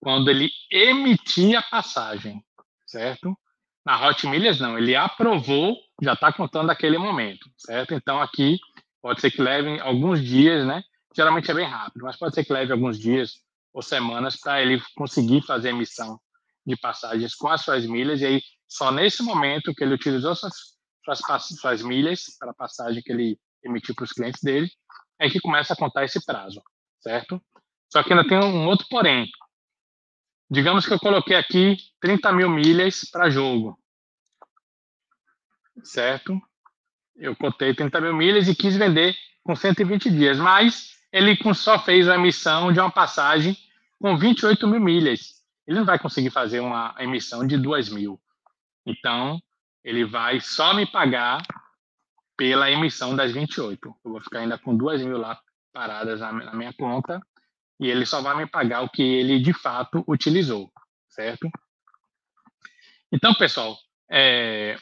quando 0.00 0.30
ele 0.30 0.50
emitir 0.70 1.56
a 1.56 1.62
passagem, 1.62 2.42
certo? 2.86 3.36
Na 3.84 4.06
Hot 4.06 4.26
Milhas, 4.26 4.58
não. 4.58 4.78
Ele 4.78 4.96
aprovou, 4.96 5.76
já 6.02 6.14
está 6.14 6.32
contando 6.32 6.70
aquele 6.70 6.96
momento, 6.96 7.50
certo? 7.58 7.92
Então, 7.92 8.20
aqui, 8.20 8.58
pode 9.02 9.20
ser 9.20 9.30
que 9.30 9.42
leve 9.42 9.78
alguns 9.80 10.24
dias, 10.24 10.66
né? 10.66 10.82
Geralmente 11.14 11.50
é 11.50 11.54
bem 11.54 11.68
rápido, 11.68 12.04
mas 12.04 12.16
pode 12.16 12.34
ser 12.34 12.44
que 12.44 12.52
leve 12.52 12.72
alguns 12.72 12.98
dias 12.98 13.42
ou 13.72 13.82
semanas 13.82 14.36
para 14.36 14.62
ele 14.62 14.82
conseguir 14.94 15.42
fazer 15.42 15.68
a 15.68 15.72
emissão 15.72 16.18
de 16.66 16.74
passagens 16.76 17.34
com 17.34 17.48
as 17.48 17.60
suas 17.60 17.84
milhas, 17.86 18.22
e 18.22 18.26
aí 18.26 18.42
só 18.68 18.90
nesse 18.90 19.22
momento 19.22 19.74
que 19.74 19.84
ele 19.84 19.94
utilizou 19.94 20.34
suas, 20.34 20.54
suas, 21.04 21.46
suas 21.60 21.82
milhas 21.82 22.24
para 22.38 22.50
a 22.50 22.54
passagem 22.54 23.02
que 23.02 23.12
ele 23.12 23.38
emitiu 23.64 23.94
para 23.94 24.04
os 24.04 24.12
clientes 24.12 24.42
dele, 24.42 24.70
é 25.18 25.28
que 25.28 25.40
começa 25.40 25.72
a 25.72 25.76
contar 25.76 26.04
esse 26.04 26.24
prazo, 26.24 26.62
certo? 27.00 27.40
Só 27.90 28.02
que 28.02 28.12
ainda 28.12 28.28
tem 28.28 28.38
um 28.38 28.66
outro 28.66 28.86
porém. 28.88 29.28
Digamos 30.50 30.86
que 30.86 30.92
eu 30.92 30.98
coloquei 30.98 31.36
aqui 31.36 31.76
30 32.00 32.32
mil 32.32 32.48
milhas 32.48 33.00
para 33.10 33.30
jogo, 33.30 33.78
certo? 35.82 36.40
Eu 37.16 37.34
cotei 37.34 37.74
30 37.74 38.00
mil 38.00 38.14
milhas 38.14 38.48
e 38.48 38.54
quis 38.54 38.76
vender 38.76 39.16
com 39.42 39.56
120 39.56 40.10
dias, 40.10 40.38
mas 40.38 40.96
ele 41.12 41.36
só 41.54 41.78
fez 41.78 42.08
a 42.08 42.16
emissão 42.16 42.72
de 42.72 42.78
uma 42.78 42.90
passagem 42.90 43.56
com 43.98 44.16
28 44.16 44.66
mil 44.68 44.80
milhas. 44.80 45.36
Ele 45.66 45.78
não 45.78 45.86
vai 45.86 45.98
conseguir 45.98 46.30
fazer 46.30 46.60
uma 46.60 46.94
emissão 46.98 47.46
de 47.46 47.56
2 47.56 47.88
mil. 47.88 48.20
Então, 48.86 49.40
ele 49.82 50.04
vai 50.04 50.40
só 50.40 50.72
me 50.72 50.86
pagar 50.86 51.42
pela 52.36 52.70
emissão 52.70 53.16
das 53.16 53.32
28. 53.32 53.88
Eu 54.04 54.10
vou 54.10 54.20
ficar 54.20 54.40
ainda 54.40 54.58
com 54.58 54.76
2 54.76 55.02
mil 55.02 55.18
lá 55.18 55.40
paradas 55.72 56.20
na, 56.20 56.54
minha 56.54 56.72
conta 56.72 57.20
e 57.80 57.88
ele 57.88 58.06
só 58.06 58.22
vai 58.22 58.36
me 58.36 58.46
pagar 58.46 58.82
o 58.82 58.88
que 58.88 59.02
ele 59.02 59.38
de 59.40 59.52
fato 59.52 60.04
utilizou, 60.08 60.72
certo? 61.08 61.50
Então, 63.12 63.34
pessoal, 63.34 63.76
é, 64.10 64.78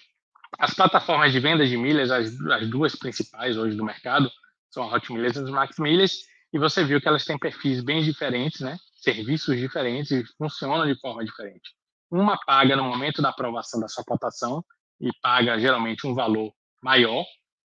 as 0.58 0.74
plataformas 0.74 1.32
de 1.32 1.40
venda 1.40 1.66
de 1.66 1.76
milhas, 1.76 2.10
as, 2.10 2.40
as, 2.40 2.68
duas 2.68 2.94
principais 2.94 3.56
hoje 3.56 3.76
do 3.76 3.84
mercado, 3.84 4.30
são 4.70 4.84
a 4.84 4.94
Hot 4.94 5.12
Milhas 5.12 5.36
e 5.36 5.40
a 5.40 5.42
Max 5.42 5.78
Milhas, 5.78 6.20
e 6.52 6.58
você 6.58 6.84
viu 6.84 7.00
que 7.00 7.08
elas 7.08 7.24
têm 7.24 7.38
perfis 7.38 7.82
bem 7.82 8.02
diferentes, 8.02 8.60
né? 8.60 8.76
serviços 8.94 9.56
diferentes 9.58 10.10
e 10.10 10.24
funcionam 10.38 10.86
de 10.86 10.98
forma 10.98 11.24
diferente. 11.24 11.74
Uma 12.10 12.38
paga 12.38 12.76
no 12.76 12.84
momento 12.84 13.20
da 13.20 13.30
aprovação 13.30 13.80
da 13.80 13.88
sua 13.88 14.04
cotação 14.04 14.64
e 15.00 15.10
paga 15.20 15.58
geralmente 15.58 16.06
um 16.06 16.14
valor 16.14 16.52
maior, 16.82 17.24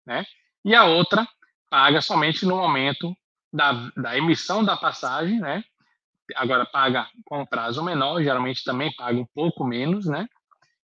né? 0.06 0.24
E 0.64 0.74
a 0.74 0.84
outra 0.84 1.26
paga 1.70 2.00
somente 2.00 2.44
no 2.46 2.56
momento 2.56 3.16
da, 3.52 3.90
da 3.96 4.16
emissão 4.16 4.64
da 4.64 4.76
passagem, 4.76 5.40
né? 5.40 5.64
Agora 6.36 6.64
paga 6.64 7.06
com 7.24 7.44
prazo 7.44 7.82
menor, 7.82 8.22
geralmente 8.22 8.64
também 8.64 8.94
paga 8.94 9.18
um 9.18 9.26
pouco 9.26 9.64
menos, 9.64 10.06
né? 10.06 10.26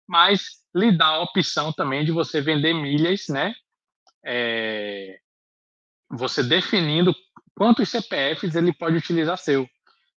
Mas 0.07 0.61
lhe 0.75 0.97
dá 0.97 1.07
a 1.07 1.23
opção 1.23 1.73
também 1.73 2.05
de 2.05 2.13
você 2.13 2.41
vender 2.41 2.75
milhas, 2.75 3.27
né? 3.29 3.55
É, 4.25 5.19
você 6.11 6.43
definindo 6.43 7.15
quantos 7.55 7.89
CPFs 7.89 8.55
ele 8.55 8.73
pode 8.73 8.97
utilizar 8.97 9.39
seu. 9.39 9.69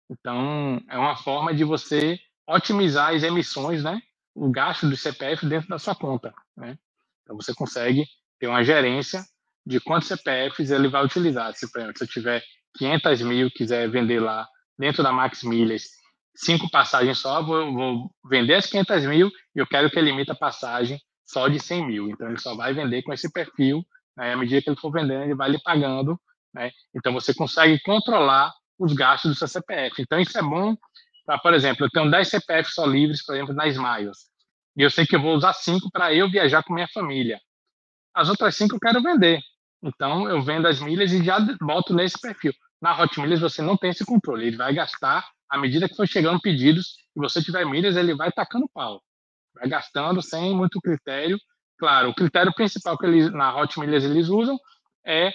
Então, 0.09 0.81
é 0.89 0.97
uma 0.97 1.15
forma 1.15 1.53
de 1.53 1.63
você 1.63 2.19
otimizar 2.55 3.13
as 3.13 3.23
emissões, 3.23 3.83
né? 3.83 4.01
O 4.33 4.49
gasto 4.49 4.87
do 4.87 4.95
CPF 4.95 5.45
dentro 5.45 5.69
da 5.69 5.79
sua 5.79 5.95
conta, 5.95 6.33
né? 6.55 6.77
Então, 7.23 7.35
você 7.35 7.53
consegue 7.53 8.05
ter 8.39 8.47
uma 8.47 8.63
gerência 8.63 9.23
de 9.65 9.79
quantos 9.79 10.07
CPFs 10.07 10.71
ele 10.71 10.87
vai 10.87 11.03
utilizar. 11.05 11.53
Se, 11.55 11.71
por 11.71 11.81
exemplo, 11.81 11.97
eu 12.01 12.07
tiver 12.07 12.43
500 12.77 13.21
mil, 13.21 13.51
quiser 13.51 13.89
vender 13.89 14.19
lá 14.19 14.47
dentro 14.77 15.03
da 15.03 15.11
Max 15.11 15.43
Milhas, 15.43 15.83
cinco 16.35 16.69
passagens 16.69 17.19
só, 17.19 17.43
vou, 17.43 17.73
vou 17.73 18.11
vender 18.29 18.55
as 18.55 18.65
500 18.65 19.05
mil 19.05 19.31
e 19.55 19.59
eu 19.59 19.67
quero 19.67 19.89
que 19.89 19.99
ele 19.99 20.11
limite 20.11 20.31
a 20.31 20.35
passagem 20.35 20.99
só 21.25 21.47
de 21.47 21.59
100 21.59 21.87
mil. 21.87 22.09
Então, 22.09 22.27
ele 22.27 22.39
só 22.39 22.55
vai 22.55 22.73
vender 22.73 23.03
com 23.03 23.13
esse 23.13 23.31
perfil. 23.31 23.85
Né? 24.17 24.33
À 24.33 24.37
medida 24.37 24.61
que 24.61 24.69
ele 24.69 24.79
for 24.79 24.91
vendendo, 24.91 25.23
ele 25.23 25.35
vai 25.35 25.49
lhe 25.49 25.61
pagando. 25.61 26.19
Né? 26.53 26.71
Então, 26.93 27.13
você 27.13 27.33
consegue 27.33 27.79
controlar 27.81 28.51
os 28.77 28.93
gastos 28.93 29.31
do 29.31 29.37
seu 29.37 29.47
CPF. 29.47 30.01
Então, 30.01 30.19
isso 30.19 30.37
é 30.37 30.41
bom 30.41 30.75
para, 31.31 31.39
por 31.39 31.53
exemplo, 31.53 31.85
eu 31.85 31.89
tenho 31.89 32.11
10 32.11 32.27
CPFs 32.27 32.73
só 32.73 32.85
livres, 32.85 33.23
por 33.23 33.33
exemplo, 33.33 33.53
na 33.53 33.65
Smiles, 33.67 34.27
e 34.75 34.81
eu 34.81 34.89
sei 34.89 35.05
que 35.05 35.15
eu 35.15 35.21
vou 35.21 35.33
usar 35.33 35.53
5 35.53 35.89
para 35.89 36.13
eu 36.13 36.29
viajar 36.29 36.61
com 36.61 36.73
minha 36.73 36.89
família. 36.89 37.39
As 38.13 38.27
outras 38.27 38.53
5 38.57 38.75
eu 38.75 38.79
quero 38.81 39.01
vender. 39.01 39.39
Então, 39.81 40.29
eu 40.29 40.41
vendo 40.41 40.67
as 40.67 40.81
milhas 40.81 41.13
e 41.13 41.23
já 41.23 41.39
boto 41.61 41.93
nesse 41.93 42.19
perfil. 42.19 42.51
Na 42.81 43.01
Hot 43.01 43.17
Milhas, 43.17 43.39
você 43.39 43.61
não 43.61 43.77
tem 43.77 43.91
esse 43.91 44.03
controle. 44.03 44.47
Ele 44.47 44.57
vai 44.57 44.73
gastar 44.73 45.25
à 45.49 45.57
medida 45.57 45.87
que 45.87 45.95
for 45.95 46.05
chegando 46.05 46.41
pedidos 46.41 46.97
e 47.15 47.19
você 47.21 47.41
tiver 47.41 47.65
milhas, 47.65 47.95
ele 47.95 48.13
vai 48.13 48.29
tacando 48.29 48.69
pau. 48.73 49.01
Vai 49.55 49.69
gastando 49.69 50.21
sem 50.21 50.53
muito 50.53 50.81
critério. 50.81 51.37
Claro, 51.77 52.09
o 52.09 52.13
critério 52.13 52.53
principal 52.53 52.97
que 52.97 53.05
eles, 53.05 53.31
na 53.31 53.55
Hot 53.55 53.79
Milhas 53.79 54.03
eles 54.03 54.27
usam 54.27 54.57
é 55.05 55.31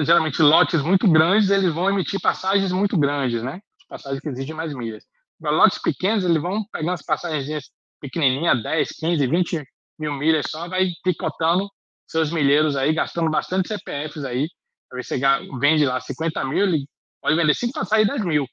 geralmente 0.00 0.42
lotes 0.42 0.82
muito 0.82 1.06
grandes, 1.08 1.50
eles 1.50 1.72
vão 1.72 1.88
emitir 1.88 2.20
passagens 2.20 2.72
muito 2.72 2.98
grandes, 2.98 3.44
né? 3.44 3.60
Passagens 3.94 4.20
que 4.20 4.28
exigem 4.28 4.56
mais 4.56 4.74
milhas. 4.74 5.06
Agora, 5.38 5.54
lotes 5.54 5.78
pequenos, 5.80 6.24
eles 6.24 6.42
vão 6.42 6.64
pegando 6.72 6.94
as 6.94 7.02
passagens 7.02 7.70
pequenininhas, 8.00 8.60
10, 8.60 8.88
15, 8.88 9.24
20 9.24 9.64
mil 10.00 10.14
milhas 10.14 10.46
só, 10.50 10.68
vai 10.68 10.88
picotando 11.04 11.70
seus 12.04 12.32
milheiros 12.32 12.74
aí, 12.74 12.92
gastando 12.92 13.30
bastante 13.30 13.68
CPFs 13.68 14.24
aí. 14.24 14.48
Aí 14.92 15.02
você 15.04 15.16
vende 15.60 15.86
lá 15.86 16.00
50 16.00 16.44
mil, 16.44 16.64
ele 16.64 16.88
pode 17.22 17.36
vender 17.36 17.54
5 17.54 17.72
passagens 17.72 18.08
10 18.08 18.24
mil, 18.24 18.48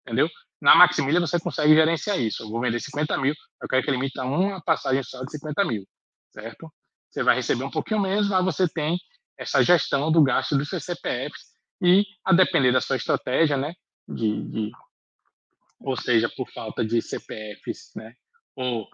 entendeu? 0.00 0.30
Na 0.62 0.74
Maximilha 0.74 1.20
você 1.20 1.38
consegue 1.38 1.74
gerenciar 1.74 2.18
isso. 2.18 2.44
Eu 2.44 2.48
vou 2.48 2.62
vender 2.62 2.80
50 2.80 3.18
mil, 3.18 3.34
eu 3.60 3.68
quero 3.68 3.82
que 3.82 3.90
ele 3.90 3.98
emita 3.98 4.24
uma 4.24 4.62
passagem 4.62 5.02
só 5.02 5.22
de 5.24 5.30
50 5.30 5.62
mil, 5.66 5.86
certo? 6.30 6.72
Você 7.10 7.22
vai 7.22 7.36
receber 7.36 7.64
um 7.64 7.70
pouquinho 7.70 8.00
menos, 8.00 8.30
mas 8.30 8.42
você 8.42 8.66
tem 8.66 8.96
essa 9.36 9.62
gestão 9.62 10.10
do 10.10 10.22
gasto 10.22 10.56
dos 10.56 10.70
seus 10.70 10.84
CPFs 10.84 11.54
e, 11.82 12.02
a 12.24 12.32
depender 12.32 12.72
da 12.72 12.80
sua 12.80 12.96
estratégia, 12.96 13.58
né, 13.58 13.74
de, 14.08 14.42
de 14.44 14.72
ou 15.80 15.96
seja, 15.96 16.28
por 16.28 16.50
falta 16.50 16.84
de 16.84 17.00
CPFs, 17.02 17.92
né, 17.94 18.14
ou 18.54 18.88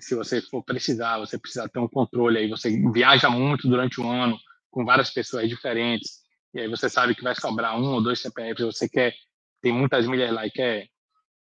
se 0.00 0.14
você 0.14 0.40
for 0.42 0.62
precisar, 0.62 1.18
você 1.18 1.38
precisa 1.38 1.68
ter 1.68 1.78
um 1.78 1.88
controle 1.88 2.38
aí, 2.38 2.48
você 2.48 2.70
viaja 2.90 3.30
muito 3.30 3.68
durante 3.68 4.00
o 4.00 4.08
ano 4.08 4.38
com 4.70 4.84
várias 4.84 5.10
pessoas 5.10 5.48
diferentes, 5.48 6.24
e 6.52 6.60
aí 6.60 6.68
você 6.68 6.88
sabe 6.88 7.14
que 7.14 7.22
vai 7.22 7.34
sobrar 7.34 7.78
um 7.78 7.94
ou 7.94 8.02
dois 8.02 8.20
CPFs, 8.20 8.64
você 8.64 8.88
quer, 8.88 9.14
tem 9.60 9.72
muitas 9.72 10.06
milhas 10.06 10.32
lá 10.32 10.46
e 10.46 10.50
quer 10.50 10.88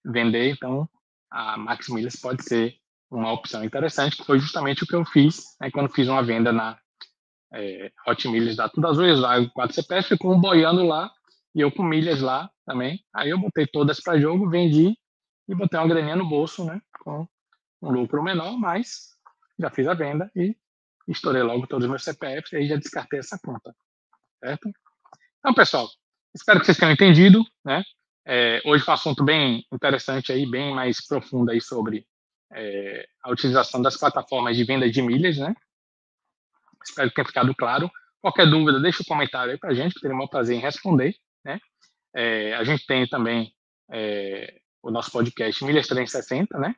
vender, 0.05 0.51
então 0.51 0.89
a 1.31 1.57
Max 1.57 1.89
Milhas 1.89 2.17
pode 2.17 2.45
ser 2.45 2.75
uma 3.11 3.33
opção 3.33 3.65
interessante, 3.65 4.17
que 4.17 4.25
foi 4.25 4.39
justamente 4.39 4.85
o 4.85 4.87
que 4.87 4.95
eu 4.95 5.05
fiz 5.05 5.57
né, 5.61 5.71
quando 5.71 5.93
fiz 5.93 6.09
uma 6.09 6.23
venda 6.23 6.53
na 6.53 6.79
é, 7.55 7.91
Hot 8.07 8.29
Milhas 8.29 8.57
da 8.57 8.69
Tudo 8.69 8.89
Azul, 8.89 9.07
lá 9.17 9.47
4 9.51 9.75
CPF, 9.75 10.09
ficou 10.11 10.35
um 10.35 10.41
boiando 10.41 10.85
lá, 10.85 11.11
e 11.55 11.61
eu 11.61 11.71
com 11.71 11.83
milhas 11.83 12.21
lá 12.21 12.51
também. 12.65 13.05
Aí 13.15 13.31
eu 13.31 13.39
botei 13.39 13.67
todas 13.67 14.01
para 14.01 14.21
jogo, 14.21 14.49
vendi 14.49 14.97
e 15.49 15.55
botei 15.55 15.79
uma 15.79 15.89
graninha 15.89 16.17
no 16.17 16.29
bolso, 16.29 16.65
né? 16.65 16.81
Com 17.01 17.27
um 17.83 17.91
lucro 17.91 18.23
menor, 18.23 18.57
mas 18.59 19.17
já 19.59 19.71
fiz 19.71 19.87
a 19.87 19.95
venda 19.95 20.31
e 20.35 20.57
estourei 21.09 21.43
logo 21.43 21.67
todos 21.67 21.85
os 21.85 21.91
meus 21.91 22.05
CPFs 22.05 22.53
e 22.53 22.57
aí 22.57 22.67
já 22.69 22.77
descartei 22.77 23.19
essa 23.19 23.39
conta, 23.39 23.75
certo? 24.39 24.71
Então, 25.39 25.53
pessoal, 25.55 25.89
espero 26.35 26.61
que 26.61 26.67
vocês 26.67 26.79
tenham 26.79 26.93
entendido, 26.93 27.45
né? 27.65 27.83
É, 28.25 28.63
hoje 28.65 28.85
foi 28.85 28.93
um 28.93 28.95
assunto 28.95 29.25
bem 29.25 29.67
interessante 29.73 30.31
aí, 30.33 30.49
bem 30.49 30.73
mais 30.73 31.05
profundo 31.05 31.51
aí 31.51 31.61
sobre 31.61 32.07
é, 32.53 33.07
a 33.23 33.31
utilização 33.31 33.83
das 33.83 33.97
plataformas 33.97 34.57
de 34.57 34.65
venda 34.65 34.89
de 34.89 35.03
milhas, 35.03 35.39
né? 35.39 35.55
Espero 36.85 37.09
que 37.09 37.17
tenha 37.17 37.27
ficado 37.27 37.55
claro. 37.55 37.91
Qualquer 38.21 38.49
dúvida, 38.49 38.81
deixa 38.81 39.03
um 39.03 39.07
comentário 39.07 39.53
aí 39.53 39.59
para 39.59 39.71
a 39.71 39.75
gente, 39.75 39.95
que 39.95 40.01
terei 40.01 40.17
o 40.17 40.29
prazer 40.29 40.57
em 40.57 40.61
responder? 40.61 41.17
É, 42.15 42.55
a 42.55 42.65
gente 42.65 42.87
tem 42.87 43.07
também 43.07 43.53
é, 43.91 44.61
o 44.83 44.91
nosso 44.91 45.11
podcast 45.11 45.65
Milhas 45.65 45.87
360, 45.87 46.59
né? 46.59 46.75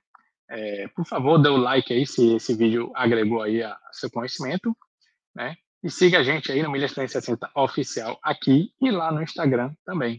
É, 0.49 0.89
por 0.89 1.07
favor, 1.07 1.39
dê 1.39 1.49
o 1.49 1.57
like 1.57 1.93
aí 1.93 2.07
se 2.07 2.37
esse 2.37 2.55
vídeo 2.55 2.93
agregou 2.95 3.43
aí 3.43 3.63
a, 3.63 3.77
seu 3.93 4.11
conhecimento, 4.11 4.77
né? 5.35 5.57
E 5.83 5.91
siga 5.91 6.19
a 6.19 6.23
gente 6.23 6.51
aí 6.51 6.63
no 6.63 6.71
Milhas 6.71 6.93
360 6.93 7.51
Oficial 7.55 8.19
aqui 8.23 8.73
e 8.81 8.91
lá 8.91 9.13
no 9.13 9.23
Instagram 9.23 9.75
também, 9.85 10.19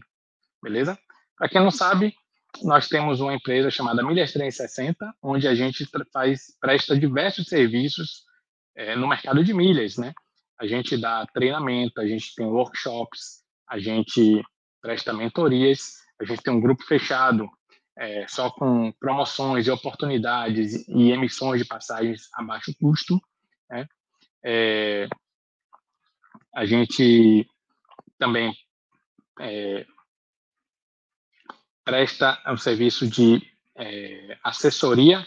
beleza? 0.62 0.98
Para 1.36 1.48
quem 1.48 1.60
não 1.60 1.70
sabe, 1.70 2.14
nós 2.62 2.88
temos 2.88 3.20
uma 3.20 3.34
empresa 3.34 3.70
chamada 3.70 4.02
Milhas 4.02 4.32
360, 4.32 5.14
onde 5.22 5.46
a 5.48 5.54
gente 5.54 5.88
faz, 6.12 6.56
presta 6.60 6.98
diversos 6.98 7.48
serviços 7.48 8.24
é, 8.74 8.94
no 8.94 9.08
mercado 9.08 9.42
de 9.42 9.52
milhas, 9.52 9.96
né? 9.96 10.12
A 10.58 10.66
gente 10.66 10.96
dá 10.96 11.26
treinamento, 11.26 12.00
a 12.00 12.06
gente 12.06 12.34
tem 12.34 12.46
workshops, 12.46 13.42
a 13.68 13.78
gente 13.78 14.42
presta 14.86 15.12
mentorias, 15.12 15.96
a 16.20 16.24
gente 16.24 16.44
tem 16.44 16.54
um 16.54 16.60
grupo 16.60 16.84
fechado 16.84 17.50
é, 17.98 18.24
só 18.28 18.50
com 18.50 18.92
promoções 19.00 19.66
e 19.66 19.70
oportunidades 19.70 20.86
e 20.86 21.10
emissões 21.10 21.60
de 21.60 21.66
passagens 21.66 22.28
a 22.34 22.40
baixo 22.44 22.72
custo. 22.78 23.20
Né? 23.68 23.88
É, 24.44 25.08
a 26.54 26.64
gente 26.64 27.50
também 28.16 28.54
é, 29.40 29.84
presta 31.84 32.40
um 32.46 32.56
serviço 32.56 33.08
de 33.08 33.42
é, 33.74 34.38
assessoria 34.44 35.26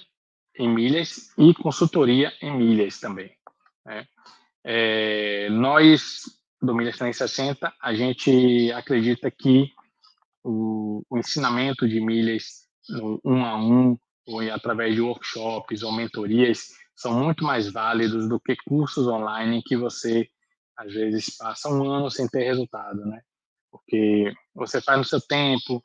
em 0.57 0.69
milhas 0.69 1.33
e 1.37 1.53
consultoria 1.53 2.31
em 2.41 2.55
milhas 2.55 2.97
também. 2.97 3.35
Né? 3.85 4.07
É, 4.63 5.49
nós, 5.49 6.38
do 6.61 6.75
Milhas 6.75 6.97
360, 6.97 7.73
a 7.81 7.93
gente 7.93 8.71
acredita 8.73 9.31
que 9.31 9.71
o, 10.43 11.03
o 11.09 11.17
ensinamento 11.17 11.87
de 11.87 12.01
milhas 12.01 12.67
no 12.89 13.19
um 13.23 13.45
a 13.45 13.55
um, 13.55 13.97
ou 14.27 14.41
através 14.51 14.95
de 14.95 15.01
workshops 15.01 15.83
ou 15.83 15.91
mentorias, 15.91 16.67
são 16.95 17.13
muito 17.13 17.43
mais 17.43 17.71
válidos 17.71 18.27
do 18.27 18.39
que 18.39 18.55
cursos 18.67 19.07
online 19.07 19.63
que 19.63 19.77
você, 19.77 20.27
às 20.77 20.93
vezes, 20.93 21.37
passa 21.37 21.69
um 21.69 21.89
ano 21.89 22.11
sem 22.11 22.27
ter 22.27 22.43
resultado, 22.43 23.05
né? 23.05 23.21
Porque 23.71 24.33
você 24.53 24.81
faz 24.81 24.97
no 24.97 25.05
seu 25.05 25.21
tempo, 25.21 25.81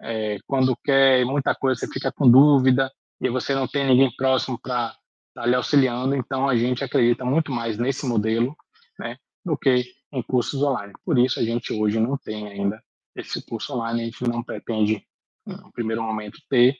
é, 0.00 0.38
quando 0.46 0.76
quer 0.82 1.24
muita 1.24 1.54
coisa, 1.54 1.80
você 1.80 1.92
fica 1.92 2.10
com 2.10 2.30
dúvida, 2.30 2.90
e 3.20 3.28
você 3.28 3.54
não 3.54 3.68
tem 3.68 3.86
ninguém 3.86 4.10
próximo 4.16 4.58
para 4.60 4.88
estar 5.28 5.42
tá 5.42 5.46
lhe 5.46 5.54
auxiliando, 5.54 6.14
então 6.14 6.48
a 6.48 6.56
gente 6.56 6.82
acredita 6.82 7.24
muito 7.24 7.52
mais 7.52 7.78
nesse 7.78 8.06
modelo, 8.06 8.56
né, 8.98 9.16
do 9.44 9.56
que 9.56 9.84
em 10.12 10.22
cursos 10.22 10.62
online. 10.62 10.92
Por 11.04 11.18
isso 11.18 11.40
a 11.40 11.42
gente 11.42 11.72
hoje 11.72 11.98
não 12.00 12.16
tem 12.16 12.48
ainda 12.48 12.82
esse 13.14 13.44
curso 13.44 13.74
online, 13.74 14.02
a 14.02 14.04
gente 14.04 14.24
não 14.24 14.42
pretende, 14.42 15.06
no 15.46 15.72
primeiro 15.72 16.02
momento, 16.02 16.38
ter, 16.48 16.76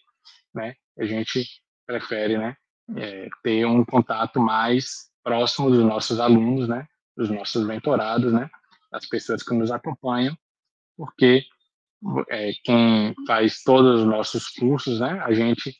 né? 0.55 0.75
A 0.99 1.05
gente 1.05 1.45
prefere, 1.87 2.39
né, 2.39 2.57
é, 2.97 3.29
ter 3.43 3.67
um 3.67 3.85
contato 3.85 4.41
mais 4.41 5.11
próximo 5.23 5.71
dos 5.71 5.85
nossos 5.85 6.21
alunos, 6.21 6.69
né, 6.69 6.87
dos 7.17 7.31
nossos 7.31 7.65
mentorados, 7.67 8.33
né, 8.33 8.51
das 8.91 9.07
pessoas 9.07 9.43
que 9.43 9.55
nos 9.55 9.71
acompanham, 9.71 10.37
porque 10.97 11.45
é, 12.29 12.53
quem 12.63 13.15
faz 13.27 13.63
todos 13.63 14.01
os 14.01 14.07
nossos 14.07 14.49
cursos, 14.49 15.01
né, 15.01 15.21
a 15.21 15.33
gente 15.33 15.75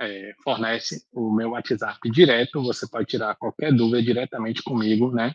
é, 0.00 0.34
fornece 0.42 1.04
o 1.12 1.32
meu 1.32 1.50
WhatsApp 1.50 2.10
direto, 2.10 2.62
você 2.62 2.88
pode 2.88 3.06
tirar 3.06 3.36
qualquer 3.36 3.72
dúvida 3.72 4.02
diretamente 4.02 4.62
comigo, 4.62 5.12
né, 5.12 5.34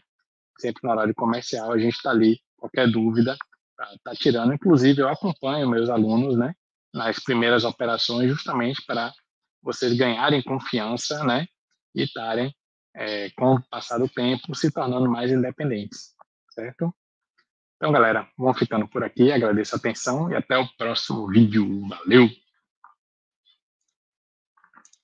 sempre 0.59 0.81
no 0.83 0.91
horário 0.91 1.13
comercial, 1.15 1.71
a 1.71 1.77
gente 1.77 1.95
está 1.95 2.11
ali, 2.11 2.39
qualquer 2.57 2.89
dúvida, 2.89 3.37
tá, 3.77 3.95
tá 4.03 4.11
tirando. 4.13 4.53
Inclusive, 4.53 5.01
eu 5.01 5.09
acompanho 5.09 5.69
meus 5.69 5.89
alunos, 5.89 6.37
né, 6.37 6.53
nas 6.93 7.19
primeiras 7.19 7.63
operações, 7.63 8.29
justamente 8.29 8.83
para 8.85 9.11
vocês 9.61 9.93
ganharem 9.93 10.41
confiança, 10.41 11.23
né, 11.23 11.45
e 11.95 12.03
estarem, 12.03 12.53
é, 12.95 13.29
com 13.31 13.55
o 13.55 13.63
passar 13.69 13.97
do 13.97 14.09
tempo, 14.09 14.53
se 14.55 14.71
tornando 14.71 15.09
mais 15.09 15.31
independentes, 15.31 16.15
certo? 16.51 16.93
Então, 17.77 17.93
galera, 17.93 18.27
vamos 18.37 18.59
ficando 18.59 18.85
por 18.89 19.05
aqui. 19.05 19.31
Agradeço 19.31 19.73
a 19.73 19.77
atenção 19.77 20.29
e 20.29 20.35
até 20.35 20.57
o 20.57 20.67
próximo 20.77 21.25
vídeo. 21.27 21.87
Valeu! 21.87 22.27